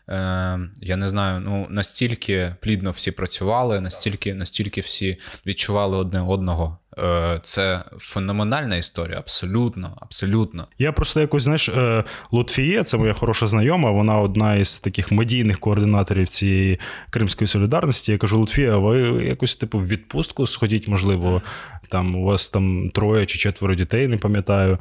Е, 0.09 0.59
я 0.81 0.97
не 0.97 1.09
знаю, 1.09 1.39
ну 1.39 1.67
настільки 1.69 2.55
плідно 2.61 2.91
всі 2.91 3.11
працювали, 3.11 3.81
настільки 3.81 4.33
настільки 4.33 4.81
всі 4.81 5.17
відчували 5.45 5.97
одне 5.97 6.21
одного. 6.21 6.77
Е, 6.97 7.39
це 7.43 7.83
феноменальна 7.97 8.75
історія, 8.75 9.17
абсолютно, 9.17 9.97
абсолютно. 10.01 10.67
Я 10.79 10.91
просто 10.91 11.19
якось 11.19 11.43
знаєш, 11.43 11.69
е, 11.69 12.03
Лутфіє, 12.31 12.83
це 12.83 12.97
моя 12.97 13.13
хороша 13.13 13.47
знайома. 13.47 13.91
Вона 13.91 14.19
одна 14.19 14.55
із 14.55 14.79
таких 14.79 15.11
медійних 15.11 15.59
координаторів 15.59 16.27
цієї 16.27 16.79
кримської 17.09 17.47
солідарності. 17.47 18.11
Я 18.11 18.17
кажу, 18.17 18.37
Лутфія, 18.37 18.77
ви 18.77 19.25
якось 19.25 19.55
типу 19.55 19.79
в 19.79 19.87
відпустку 19.87 20.47
сходіть, 20.47 20.87
можливо, 20.87 21.41
там 21.89 22.15
у 22.15 22.23
вас 22.23 22.47
там 22.47 22.89
троє 22.89 23.25
чи 23.25 23.37
четверо 23.37 23.75
дітей, 23.75 24.07
не 24.07 24.17
пам'ятаю. 24.17 24.79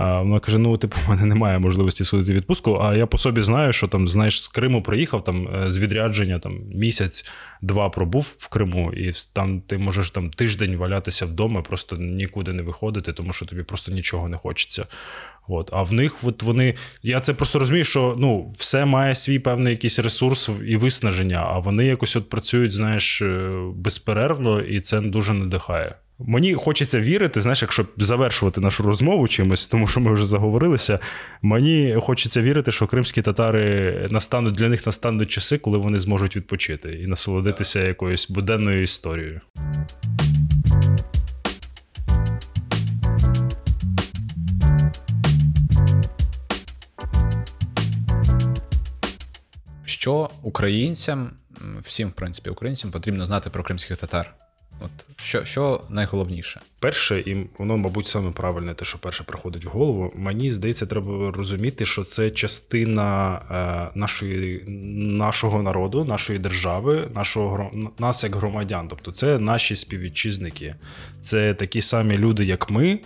Вона 0.00 0.40
каже: 0.40 0.58
ну, 0.58 0.78
типу, 0.78 0.96
в 1.06 1.10
мене 1.10 1.24
немає 1.24 1.58
можливості 1.58 2.04
судити 2.04 2.32
відпустку. 2.32 2.78
А 2.82 2.96
я 2.96 3.06
по 3.06 3.18
собі 3.18 3.42
знаю, 3.42 3.72
що 3.72 3.88
там, 3.88 4.08
знаєш, 4.08 4.42
з 4.42 4.48
Криму 4.48 4.82
приїхав 4.82 5.24
там 5.24 5.48
е, 5.48 5.70
з 5.70 5.78
відрядження 5.78 6.38
там 6.38 6.60
місяць-два 6.74 7.88
пробув 7.90 8.34
в 8.38 8.48
Криму, 8.48 8.92
і 8.92 9.12
там 9.32 9.60
ти 9.60 9.78
можеш 9.78 10.10
там 10.10 10.30
тиждень 10.30 10.76
валятися 10.76 11.26
вдома, 11.26 11.62
просто 11.62 11.96
нікуди 11.96 12.52
не 12.52 12.62
виходити, 12.62 13.12
тому 13.12 13.32
що 13.32 13.46
тобі 13.46 13.62
просто 13.62 13.92
нічого 13.92 14.28
не 14.28 14.36
хочеться. 14.36 14.86
От. 15.48 15.70
А 15.72 15.82
в 15.82 15.92
них 15.92 16.14
от 16.22 16.42
вони. 16.42 16.74
Я 17.02 17.20
це 17.20 17.34
просто 17.34 17.58
розумію, 17.58 17.84
що 17.84 18.16
ну, 18.18 18.48
все 18.48 18.84
має 18.84 19.14
свій 19.14 19.38
певний 19.38 19.70
якийсь 19.70 19.98
ресурс 19.98 20.50
і 20.66 20.76
виснаження, 20.76 21.42
а 21.46 21.58
вони 21.58 21.86
якось 21.86 22.16
от 22.16 22.28
працюють, 22.28 22.72
знаєш, 22.72 23.22
е, 23.22 23.50
безперервно, 23.74 24.60
і 24.60 24.80
це 24.80 25.00
дуже 25.00 25.34
надихає. 25.34 25.94
Мені 26.26 26.54
хочеться 26.54 27.00
вірити, 27.00 27.40
знаєш, 27.40 27.62
якщо 27.62 27.86
завершувати 27.96 28.60
нашу 28.60 28.82
розмову 28.82 29.28
чимось, 29.28 29.66
тому 29.66 29.86
що 29.86 30.00
ми 30.00 30.12
вже 30.12 30.26
заговорилися. 30.26 30.98
Мені 31.42 31.96
хочеться 32.00 32.42
вірити, 32.42 32.72
що 32.72 32.86
кримські 32.86 33.22
татари 33.22 34.08
настануть 34.10 34.54
для 34.54 34.68
них 34.68 34.86
настануть 34.86 35.30
часи, 35.30 35.58
коли 35.58 35.78
вони 35.78 35.98
зможуть 35.98 36.36
відпочити 36.36 36.92
і 36.92 37.06
насолодитися 37.06 37.80
якоюсь 37.80 38.30
буденною 38.30 38.82
історією. 38.82 39.40
Що 49.84 50.30
українцям, 50.42 51.30
всім, 51.80 52.08
в 52.08 52.12
принципі, 52.12 52.50
українцям 52.50 52.90
потрібно 52.90 53.26
знати 53.26 53.50
про 53.50 53.62
кримських 53.62 53.96
татар? 53.96 54.34
От 54.80 54.90
що 55.22 55.44
що 55.44 55.80
найголовніше? 55.88 56.60
Перше, 56.78 57.20
і 57.20 57.46
воно, 57.58 57.76
мабуть, 57.76 58.08
саме 58.08 58.30
правильне, 58.30 58.74
те, 58.74 58.84
що 58.84 58.98
перше 58.98 59.24
приходить 59.24 59.64
в 59.64 59.68
голову. 59.68 60.12
Мені 60.16 60.52
здається, 60.52 60.86
треба 60.86 61.32
розуміти, 61.32 61.86
що 61.86 62.04
це 62.04 62.30
частина 62.30 63.40
е, 63.94 63.98
нашої, 63.98 64.64
нашого 65.18 65.62
народу, 65.62 66.04
нашої 66.04 66.38
держави, 66.38 67.08
нашого 67.14 67.70
нас 67.98 68.24
як 68.24 68.36
громадян. 68.36 68.88
Тобто, 68.88 69.12
це 69.12 69.38
наші 69.38 69.76
співвітчизники, 69.76 70.74
це 71.20 71.54
такі 71.54 71.82
самі 71.82 72.18
люди, 72.18 72.44
як 72.44 72.70
ми, 72.70 73.00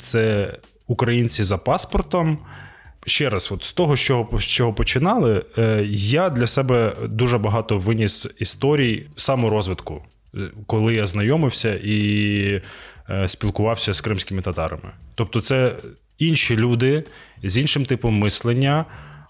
це 0.00 0.54
українці 0.86 1.44
за 1.44 1.58
паспортом. 1.58 2.38
Ще 3.06 3.30
раз, 3.30 3.52
от 3.52 3.64
з 3.64 3.72
того, 3.72 3.96
що 3.96 4.28
з 4.32 4.44
чого 4.44 4.74
починали, 4.74 5.44
е, 5.58 5.84
я 5.90 6.30
для 6.30 6.46
себе 6.46 6.96
дуже 7.08 7.38
багато 7.38 7.78
виніс 7.78 8.28
історій 8.38 9.06
саморозвитку 9.16 10.02
коли 10.66 10.94
я 10.94 11.06
знайомився 11.06 11.80
і 11.84 12.60
е, 13.10 13.28
спілкувався 13.28 13.94
з 13.94 14.00
кримськими 14.00 14.42
татарами. 14.42 14.90
Тобто, 15.14 15.40
це 15.40 15.76
інші 16.18 16.56
люди 16.56 17.04
з 17.42 17.58
іншим 17.58 17.84
типом 17.86 18.14
мислення. 18.14 18.84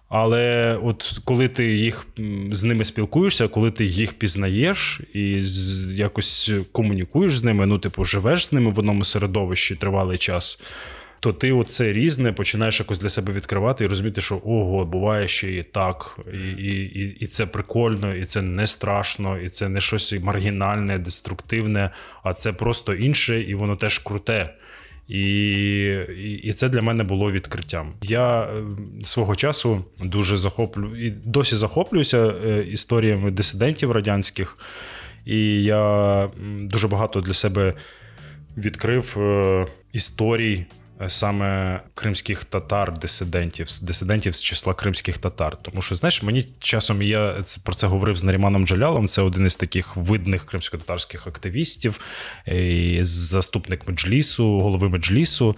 Але 0.09 0.79
от 0.83 1.21
коли 1.25 1.49
ти 1.49 1.77
їх 1.77 2.07
з 2.53 2.65
ними 2.65 2.85
спілкуєшся, 2.85 3.49
коли 3.49 3.71
ти 3.71 3.85
їх 3.85 4.13
пізнаєш 4.13 5.01
і 5.15 5.45
якось 5.95 6.53
комунікуєш 6.73 7.37
з 7.37 7.45
ними, 7.45 7.67
ну, 7.67 7.79
типу, 7.79 8.05
живеш 8.05 8.47
з 8.47 8.53
ними 8.53 8.71
в 8.71 8.79
одному 8.79 9.05
середовищі 9.05 9.75
тривалий 9.75 10.19
час, 10.19 10.61
то 11.25 11.33
ти 11.33 11.53
оце 11.53 11.93
різне 11.93 12.33
починаєш 12.33 12.81
якось 12.81 12.99
для 12.99 13.09
себе 13.09 13.33
відкривати 13.33 13.85
і 13.85 13.87
розуміти, 13.87 14.21
що 14.21 14.41
ого, 14.45 14.85
буває 14.85 15.29
ще 15.29 15.53
і 15.53 15.63
так, 15.63 16.19
і 16.33 16.73
і, 16.73 17.17
і, 17.21 17.27
це 17.27 17.47
прикольно, 17.47 18.15
і 18.15 18.25
це 18.25 18.43
не 18.43 18.67
страшно, 18.67 19.39
і 19.39 19.49
це 19.49 19.69
не 19.69 19.81
щось 19.81 20.15
маргінальне, 20.23 20.99
деструктивне, 20.99 21.91
а 22.23 22.35
це 22.35 22.53
просто 22.53 22.95
інше, 22.95 23.43
і 23.43 23.55
воно 23.55 23.77
теж 23.77 23.99
круте. 23.99 24.55
І 25.09 25.91
і, 26.43 26.53
це 26.53 26.69
для 26.69 26.83
мене 26.83 27.05
було 27.05 27.33
відкриттям. 27.33 27.93
Я 28.03 28.43
е, 28.43 28.65
свого 29.05 29.37
часу 29.37 29.85
дуже 30.03 30.37
захоплю 30.37 30.97
і 30.97 31.11
досі 31.11 31.57
захоплююся 31.57 32.35
е, 32.47 32.63
історіями 32.63 33.31
дисидентів 33.31 33.91
радянських, 33.91 34.59
і 35.25 35.65
я 35.65 36.29
дуже 36.61 36.89
багато 36.89 37.21
для 37.21 37.35
себе 37.35 37.75
відкрив 38.57 39.17
е, 39.19 39.67
історій 39.93 40.67
саме 41.09 41.81
кримських 41.95 42.45
татар, 42.45 42.99
дисидентів, 42.99 43.69
дисидентів 43.83 44.35
з 44.35 44.43
числа 44.43 44.75
кримських 44.75 45.19
татар. 45.19 45.57
Тому 45.63 45.83
що, 45.83 45.95
знаєш, 45.95 46.23
мені 46.23 46.49
часом 46.59 47.03
я 47.03 47.43
про 47.65 47.75
це 47.75 47.87
говорив 47.87 48.17
з 48.17 48.25
Наріманом 48.25 48.67
Джалялом. 48.67 49.09
Це 49.09 49.23
один 49.23 49.47
із 49.47 49.57
таких 49.57 49.97
видних 49.97 50.47
кримсько-татарських 50.47 51.27
активістів, 51.27 52.01
і 52.47 52.99
заступник 53.03 53.89
меджлісу, 53.89 54.61
голови 54.61 54.89
меджлісу. 54.89 55.57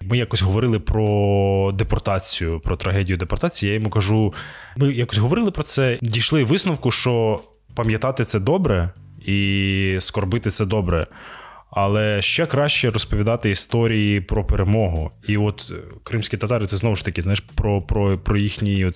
Ми 0.00 0.18
якось 0.18 0.42
говорили 0.42 0.80
про 0.80 1.72
депортацію, 1.74 2.60
про 2.60 2.76
трагедію 2.76 3.18
депортації. 3.18 3.68
Я 3.68 3.74
йому 3.74 3.90
кажу: 3.90 4.34
ми 4.76 4.92
якось 4.92 5.18
говорили 5.18 5.50
про 5.50 5.62
це, 5.62 5.98
дійшли 6.02 6.44
висновку, 6.44 6.90
що 6.90 7.40
пам'ятати 7.74 8.24
це 8.24 8.40
добре 8.40 8.90
і 9.26 9.96
скорбити 10.00 10.50
це 10.50 10.66
добре. 10.66 11.06
Але 11.70 12.22
ще 12.22 12.46
краще 12.46 12.90
розповідати 12.90 13.50
історії 13.50 14.20
про 14.20 14.44
перемогу. 14.44 15.10
І 15.26 15.36
от 15.36 15.70
е, 15.70 15.74
кримські 16.02 16.36
татари 16.36 16.66
це 16.66 16.76
знову 16.76 16.96
ж 16.96 17.04
таки, 17.04 17.22
знаєш, 17.22 17.40
про 17.54 17.82
про, 17.82 18.18
про 18.18 18.38
їхню 18.38 18.92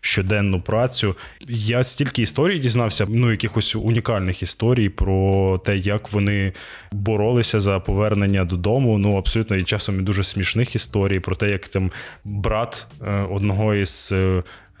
щоденну 0.00 0.60
працю. 0.60 1.16
Я 1.48 1.84
стільки 1.84 2.22
історій 2.22 2.58
дізнався, 2.58 3.06
ну 3.08 3.30
якихось 3.30 3.76
унікальних 3.76 4.42
історій 4.42 4.88
про 4.88 5.58
те, 5.64 5.76
як 5.76 6.12
вони 6.12 6.52
боролися 6.92 7.60
за 7.60 7.80
повернення 7.80 8.44
додому. 8.44 8.98
Ну 8.98 9.16
абсолютно 9.16 9.56
і 9.56 9.64
часом 9.64 10.00
і 10.00 10.02
дуже 10.02 10.24
смішних 10.24 10.74
історій 10.74 11.20
про 11.20 11.36
те, 11.36 11.50
як 11.50 11.68
там 11.68 11.90
брат 12.24 12.86
е, 13.02 13.10
одного 13.10 13.74
із. 13.74 14.14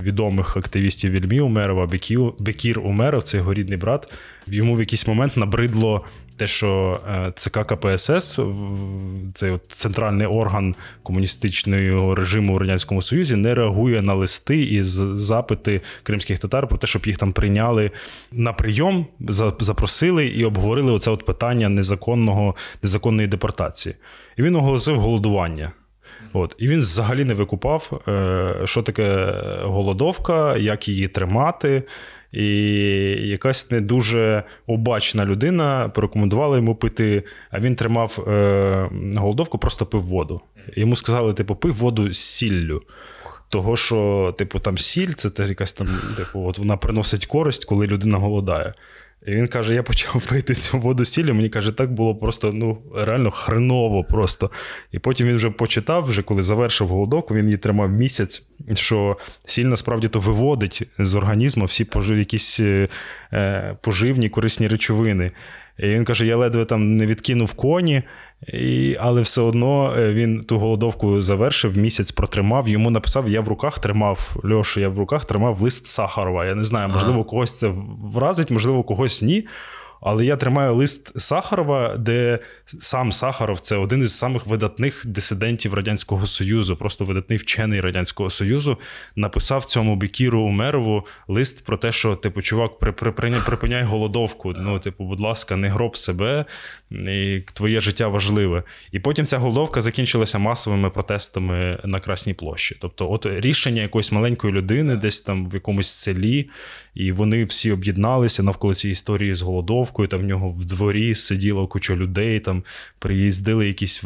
Відомих 0.00 0.56
активістів 0.56 1.10
Вільмі 1.10 1.40
Умерова, 1.40 1.86
Бекір 2.38 2.80
Умеров, 2.80 3.22
це 3.22 3.36
його 3.36 3.54
рідний 3.54 3.78
брат. 3.78 4.12
Йому 4.46 4.76
в 4.76 4.80
якийсь 4.80 5.06
момент 5.06 5.36
набридло 5.36 6.04
те, 6.36 6.46
що 6.46 7.00
е, 7.08 7.32
ЦК 7.36 7.58
КПСС, 7.66 8.40
цей 9.34 9.50
от 9.50 9.62
центральний 9.68 10.26
орган 10.26 10.74
комуністичного 11.02 12.14
режиму 12.14 12.54
в 12.54 12.58
радянському 12.58 13.02
Союзі, 13.02 13.36
не 13.36 13.54
реагує 13.54 14.02
на 14.02 14.14
листи 14.14 14.62
і 14.62 14.82
запити 14.82 15.80
кримських 16.02 16.38
татар 16.38 16.66
про 16.68 16.78
те, 16.78 16.86
щоб 16.86 17.06
їх 17.06 17.18
там 17.18 17.32
прийняли 17.32 17.90
на 18.32 18.52
прийом, 18.52 19.06
запросили 19.60 20.26
і 20.26 20.44
обговорили 20.44 20.92
оце 20.92 21.10
от 21.10 21.24
питання 21.24 21.68
незаконного 21.68 22.54
незаконної 22.82 23.28
депортації. 23.28 23.94
І 24.36 24.42
він 24.42 24.56
оголосив 24.56 25.00
голодування. 25.00 25.72
От. 26.36 26.56
І 26.58 26.68
він 26.68 26.80
взагалі 26.80 27.24
не 27.24 27.34
викупав, 27.34 28.02
е, 28.08 28.54
що 28.64 28.82
таке 28.82 29.34
голодовка, 29.62 30.56
як 30.56 30.88
її 30.88 31.08
тримати. 31.08 31.82
І 32.32 32.46
якась 33.28 33.70
не 33.70 33.80
дуже 33.80 34.42
обачна 34.66 35.24
людина 35.24 35.88
порекомендувала 35.94 36.56
йому 36.56 36.74
пити, 36.74 37.22
а 37.50 37.60
він 37.60 37.76
тримав 37.76 38.24
е, 38.28 38.90
голодовку, 39.16 39.58
просто 39.58 39.86
пив 39.86 40.02
воду. 40.02 40.40
Йому 40.76 40.96
сказали, 40.96 41.34
типу, 41.34 41.56
пив 41.56 41.74
воду 41.74 42.12
з 42.12 42.18
сіллю. 42.18 42.82
Того, 43.48 43.76
що, 43.76 44.34
типу, 44.38 44.58
там 44.60 44.78
сіль, 44.78 45.12
це 45.12 45.44
якась 45.44 45.72
там, 45.72 45.88
типу, 46.16 46.46
от 46.46 46.58
вона 46.58 46.76
приносить 46.76 47.26
користь, 47.26 47.64
коли 47.64 47.86
людина 47.86 48.18
голодає. 48.18 48.74
І 49.26 49.34
він 49.34 49.48
каже: 49.48 49.74
я 49.74 49.82
почав 49.82 50.26
пити 50.28 50.54
цю 50.54 50.78
воду 50.78 51.04
сілі. 51.04 51.32
Мені 51.32 51.48
каже, 51.48 51.72
так 51.72 51.92
було 51.92 52.14
просто 52.14 52.52
ну, 52.52 52.78
реально 52.96 53.30
хреново 53.30 54.04
просто. 54.04 54.50
І 54.92 54.98
потім 54.98 55.26
він 55.26 55.36
вже 55.36 55.50
почитав, 55.50 56.04
вже 56.04 56.22
коли 56.22 56.42
завершив 56.42 56.88
голодовку, 56.88 57.34
він 57.34 57.44
її 57.44 57.58
тримав 57.58 57.90
місяць, 57.90 58.46
що 58.74 59.16
сіль 59.46 59.64
насправді 59.64 60.08
то 60.08 60.20
виводить 60.20 60.88
з 60.98 61.16
організму 61.16 61.64
всі 61.64 61.84
пожив, 61.84 62.18
якісь 62.18 62.60
е, 62.60 62.88
е, 63.32 63.76
поживні 63.82 64.28
корисні 64.28 64.68
речовини. 64.68 65.30
І 65.78 65.86
він 65.86 66.04
каже: 66.04 66.26
я 66.26 66.36
ледве 66.36 66.64
там 66.64 66.96
не 66.96 67.06
відкинув 67.06 67.52
коні, 67.52 68.02
і, 68.52 68.96
але 69.00 69.22
все 69.22 69.40
одно 69.40 69.94
е, 69.98 70.12
він 70.12 70.40
ту 70.40 70.58
голодовку 70.58 71.22
завершив, 71.22 71.76
місяць 71.76 72.12
протримав. 72.12 72.68
Йому 72.68 72.90
написав: 72.90 73.28
Я 73.28 73.40
в 73.40 73.48
руках 73.48 73.78
тримав 73.78 74.36
Льошу, 74.44 74.80
я 74.80 74.88
в 74.88 74.98
руках 74.98 75.24
тримав 75.24 75.60
лист 75.60 75.86
Сахарова. 75.86 76.46
Я 76.46 76.54
не 76.54 76.64
знаю, 76.64 76.88
можливо, 76.88 77.24
когось 77.24 77.58
це 77.58 77.72
вразить, 78.14 78.50
можливо, 78.50 78.82
когось 78.82 79.22
ні. 79.22 79.46
Але 80.00 80.24
я 80.24 80.36
тримаю 80.36 80.74
лист 80.74 81.20
Сахарова, 81.20 81.96
де 81.96 82.38
сам 82.66 83.12
Сахаров 83.12 83.60
це 83.60 83.76
один 83.76 84.02
із 84.02 84.18
самих 84.18 84.46
видатних 84.46 85.02
дисидентів 85.06 85.74
Радянського 85.74 86.26
Союзу, 86.26 86.76
просто 86.76 87.04
видатний 87.04 87.38
вчений 87.38 87.80
Радянського 87.80 88.30
Союзу, 88.30 88.78
написав 89.16 89.64
цьому 89.64 89.96
Бекіру 89.96 90.40
Умерову 90.40 91.06
лист 91.28 91.64
про 91.64 91.76
те, 91.76 91.92
що 91.92 92.16
типу, 92.16 92.42
чувак, 92.42 92.78
припиняй, 92.78 93.40
припиняй 93.46 93.82
голодовку. 93.82 94.54
Ну, 94.58 94.78
типу, 94.78 95.04
будь 95.04 95.20
ласка, 95.20 95.56
не 95.56 95.68
гроб 95.68 95.96
себе, 95.96 96.44
і 96.90 97.42
твоє 97.54 97.80
життя 97.80 98.08
важливе. 98.08 98.62
І 98.92 99.00
потім 99.00 99.26
ця 99.26 99.38
голодовка 99.38 99.82
закінчилася 99.82 100.38
масовими 100.38 100.90
протестами 100.90 101.80
на 101.84 102.00
Красній 102.00 102.34
площі. 102.34 102.76
Тобто, 102.80 103.12
от 103.12 103.26
рішення 103.26 103.82
якоїсь 103.82 104.12
маленької 104.12 104.52
людини, 104.52 104.96
десь 104.96 105.20
там 105.20 105.46
в 105.46 105.54
якомусь 105.54 105.88
селі, 105.88 106.50
і 106.94 107.12
вони 107.12 107.44
всі 107.44 107.72
об'єдналися 107.72 108.42
навколо 108.42 108.74
цієї 108.74 108.92
історії 108.92 109.34
з 109.34 109.42
голодовкою. 109.42 110.08
Там 110.08 110.20
в 110.20 110.24
нього 110.24 110.48
в 110.48 110.64
дворі 110.64 111.14
сиділо 111.14 111.66
куча 111.66 111.94
людей. 111.94 112.40
Там 112.40 112.53
приїздили 112.98 113.66
якісь 113.66 114.04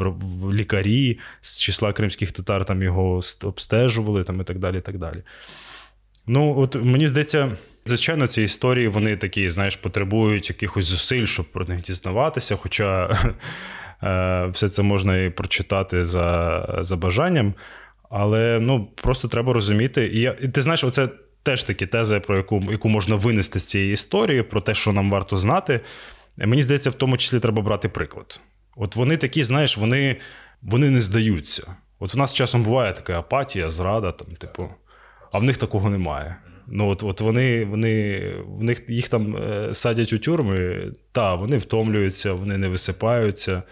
лікарі 0.52 1.18
з 1.40 1.60
числа 1.60 1.92
кримських 1.92 2.32
татар, 2.32 2.64
там 2.64 2.82
його 2.82 3.20
обстежували, 3.42 4.24
там 4.24 4.40
і 4.40 4.44
так 4.44 4.58
далі. 4.58 4.78
і 4.78 4.80
так 4.80 4.98
далі. 4.98 5.22
Ну, 6.26 6.54
от 6.58 6.84
мені 6.84 7.08
здається, 7.08 7.56
звичайно, 7.84 8.26
ці 8.26 8.42
історії 8.42 8.88
вони 8.88 9.16
такі, 9.16 9.50
знаєш, 9.50 9.76
потребують 9.76 10.48
якихось 10.48 10.84
зусиль, 10.84 11.26
щоб 11.26 11.52
про 11.52 11.64
них 11.64 11.82
дізнаватися. 11.82 12.56
Хоча 12.56 13.04
е, 14.02 14.46
все 14.52 14.68
це 14.68 14.82
можна 14.82 15.18
і 15.18 15.30
прочитати 15.30 16.04
за 16.04 16.78
за 16.80 16.96
бажанням. 16.96 17.54
Але 18.10 18.58
ну, 18.60 18.88
просто 18.94 19.28
треба 19.28 19.52
розуміти. 19.52 20.10
І, 20.14 20.20
я, 20.20 20.34
і 20.42 20.48
ти 20.48 20.62
знаєш, 20.62 20.84
оце 20.84 21.08
теж 21.42 21.62
такі 21.62 21.86
тези, 21.86 22.20
про 22.20 22.36
яку 22.36 22.64
яку 22.70 22.88
можна 22.88 23.16
винести 23.16 23.58
з 23.58 23.64
цієї 23.64 23.92
історії, 23.92 24.42
про 24.42 24.60
те, 24.60 24.74
що 24.74 24.92
нам 24.92 25.10
варто 25.10 25.36
знати. 25.36 25.80
Мені 26.46 26.62
здається, 26.62 26.90
в 26.90 26.94
тому 26.94 27.16
числі 27.16 27.40
треба 27.40 27.62
брати 27.62 27.88
приклад. 27.88 28.40
От 28.76 28.96
вони 28.96 29.16
такі, 29.16 29.44
знаєш, 29.44 29.76
вони 29.76 30.16
вони 30.62 30.90
не 30.90 31.00
здаються. 31.00 31.76
От 31.98 32.14
в 32.14 32.18
нас 32.18 32.34
часом 32.34 32.62
буває 32.62 32.92
така 32.92 33.18
апатія, 33.18 33.70
зрада, 33.70 34.12
там, 34.12 34.34
типу, 34.34 34.68
а 35.32 35.38
в 35.38 35.42
них 35.42 35.56
такого 35.56 35.90
немає. 35.90 36.36
Ну, 36.66 36.88
от 36.88 37.02
от 37.02 37.20
вони, 37.20 37.64
вони, 37.64 38.18
в 38.46 38.62
них 38.62 38.82
їх 38.88 39.08
там 39.08 39.36
е, 39.36 39.74
садять 39.74 40.12
у 40.12 40.18
тюрми, 40.18 40.92
та 41.12 41.34
вони 41.34 41.58
втомлюються, 41.58 42.32
вони 42.32 42.58
не 42.58 42.68
висипаються 42.68 43.62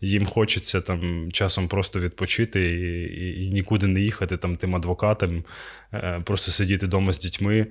їм 0.00 0.26
хочеться 0.26 0.80
там 0.80 1.32
часом 1.32 1.68
просто 1.68 2.00
відпочити 2.00 2.60
і, 2.60 3.02
і, 3.02 3.44
і 3.44 3.50
нікуди 3.50 3.86
не 3.86 4.00
їхати 4.00 4.36
там 4.36 4.56
тим 4.56 4.76
адвокатам, 4.76 5.44
е, 5.92 6.22
просто 6.24 6.50
сидіти 6.50 6.86
вдома 6.86 7.12
з 7.12 7.18
дітьми 7.18 7.66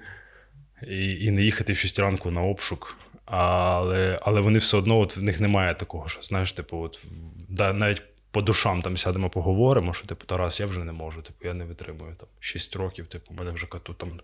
і 0.88 1.26
і 1.26 1.32
не 1.32 1.44
їхати 1.44 1.74
в 1.74 1.78
6 1.78 2.00
ранку 2.00 2.32
на 2.32 2.42
обшук. 2.42 2.98
Але 3.26 4.20
але 4.22 4.42
вони 4.42 4.60
все 4.60 4.78
одно 4.78 5.00
от 5.00 5.18
в 5.18 5.24
них 5.24 5.40
немає 5.40 5.76
такого, 5.76 6.08
що 6.08 6.22
знаєш, 6.22 6.52
типу, 6.52 6.78
от 6.78 7.04
да, 7.50 7.74
навіть 7.74 8.04
по 8.32 8.42
душам 8.42 8.82
там 8.82 8.98
сядемо, 8.98 9.30
поговоримо, 9.30 9.94
що 9.94 10.08
типу, 10.08 10.26
Тарас, 10.26 10.60
я 10.60 10.66
вже 10.66 10.84
не 10.84 10.92
можу, 10.92 11.22
типу, 11.22 11.48
я 11.48 11.54
не 11.54 11.66
витримую 11.66 12.16
там 12.16 12.28
6 12.40 12.76
років, 12.76 13.08
типу, 13.08 13.34
у 13.34 13.38
мене 13.38 13.52
вже 13.52 13.68
тут 13.84 13.98
там 13.98 14.22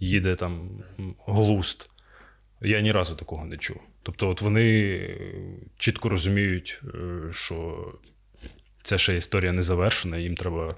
їде 0.00 0.36
там 0.36 0.70
глуст. 1.26 1.90
Я 2.60 2.80
ні 2.80 2.92
разу 2.92 3.14
такого 3.14 3.44
не 3.44 3.56
чув. 3.56 3.76
Тобто, 4.02 4.28
от 4.28 4.40
вони 4.40 4.98
чітко 5.78 6.08
розуміють, 6.08 6.80
е, 6.94 7.32
що 7.32 7.86
це 8.82 8.98
ще 8.98 9.16
історія 9.16 9.52
не 9.52 9.62
завершена, 9.62 10.18
їм 10.18 10.34
треба. 10.34 10.74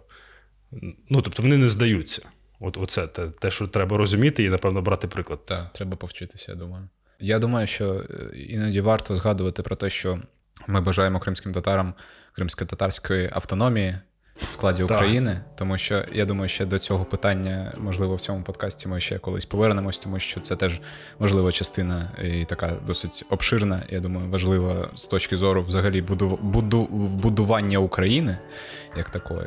Ну, 1.08 1.22
тобто, 1.22 1.42
вони 1.42 1.56
не 1.56 1.68
здаються. 1.68 2.28
От 2.60 2.76
Оце 2.76 3.06
те, 3.06 3.28
те, 3.28 3.50
що 3.50 3.68
треба 3.68 3.98
розуміти, 3.98 4.44
і, 4.44 4.48
напевно, 4.48 4.82
брати 4.82 5.08
приклад. 5.08 5.46
Так, 5.46 5.72
треба 5.72 5.96
повчитися, 5.96 6.52
я 6.52 6.58
думаю. 6.58 6.88
Я 7.20 7.38
думаю, 7.38 7.66
що 7.66 7.94
е, 7.94 8.36
іноді 8.36 8.80
варто 8.80 9.16
згадувати 9.16 9.62
про 9.62 9.76
те, 9.76 9.90
що 9.90 10.18
ми 10.66 10.80
бажаємо 10.80 11.20
кримським 11.20 11.52
татарам 11.52 11.94
кримсько-татарської 12.32 13.30
автономії 13.32 13.98
в 14.36 14.52
складі 14.52 14.82
України, 14.82 15.40
тому 15.56 15.78
що 15.78 16.04
я 16.12 16.24
думаю, 16.24 16.48
що 16.48 16.66
до 16.66 16.78
цього 16.78 17.04
питання, 17.04 17.72
можливо, 17.78 18.16
в 18.16 18.20
цьому 18.20 18.42
подкасті 18.42 18.88
ми 18.88 19.00
ще 19.00 19.18
колись 19.18 19.44
повернемось, 19.44 19.98
тому 19.98 20.18
що 20.18 20.40
це 20.40 20.56
теж 20.56 20.80
важлива 21.18 21.52
частина 21.52 22.10
і 22.24 22.44
така 22.44 22.72
досить 22.86 23.24
обширна. 23.30 23.82
Я 23.88 24.00
думаю, 24.00 24.30
важлива 24.30 24.90
з 24.94 25.04
точки 25.04 25.36
зору 25.36 25.62
взагалі 25.62 26.02
буду, 26.02 26.38
буду, 26.42 26.84
будування 27.22 27.78
України 27.78 28.38
як 28.96 29.10
такої. 29.10 29.46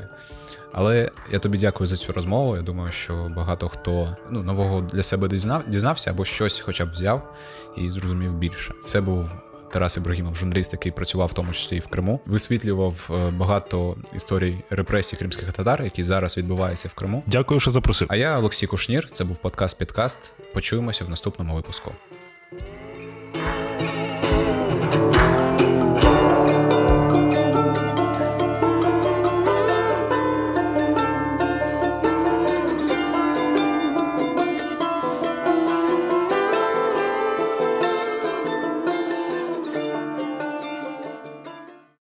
Але 0.74 1.12
я 1.32 1.40
тобі 1.40 1.58
дякую 1.58 1.88
за 1.88 1.98
цю 1.98 2.14
розмову. 2.14 2.56
Я 2.56 2.62
думаю, 2.62 2.92
що 2.92 3.32
багато 3.36 3.70
хто 3.70 4.18
ну, 4.30 4.44
нового 4.44 4.82
для 4.82 5.04
себе 5.04 5.28
дізнав, 5.28 5.64
дізнався 5.68 6.12
або 6.12 6.26
щось, 6.26 6.60
хоча 6.60 6.86
б 6.86 6.92
взяв 6.92 7.34
і 7.78 7.90
зрозумів 7.90 8.34
більше. 8.34 8.74
Це 8.86 9.02
був 9.02 9.30
Тарас 9.72 9.98
Ібрагімов, 9.98 10.36
журналіст, 10.36 10.74
який 10.74 10.92
працював 10.92 11.28
в 11.28 11.34
тому 11.34 11.52
числі 11.52 11.78
і 11.78 11.80
в 11.80 11.88
Криму, 11.88 12.20
висвітлював 12.26 13.10
е, 13.10 13.32
багато 13.32 13.96
історій 14.16 14.58
репресій 14.70 15.18
кримських 15.18 15.54
татар, 15.54 15.84
які 15.84 16.04
зараз 16.04 16.38
відбуваються 16.38 16.88
в 16.88 16.94
Криму. 16.94 17.24
Дякую, 17.28 17.60
що 17.60 17.72
запросив. 17.72 18.08
А 18.12 18.16
я 18.16 18.38
Олексій 18.38 18.68
Кушнір. 18.68 19.12
Це 19.12 19.24
був 19.24 19.38
подкаст 19.38 19.80
Підкаст. 19.80 20.34
Почуємося 20.54 21.06
в 21.06 21.10
наступному 21.10 21.56
випуску. 21.56 21.92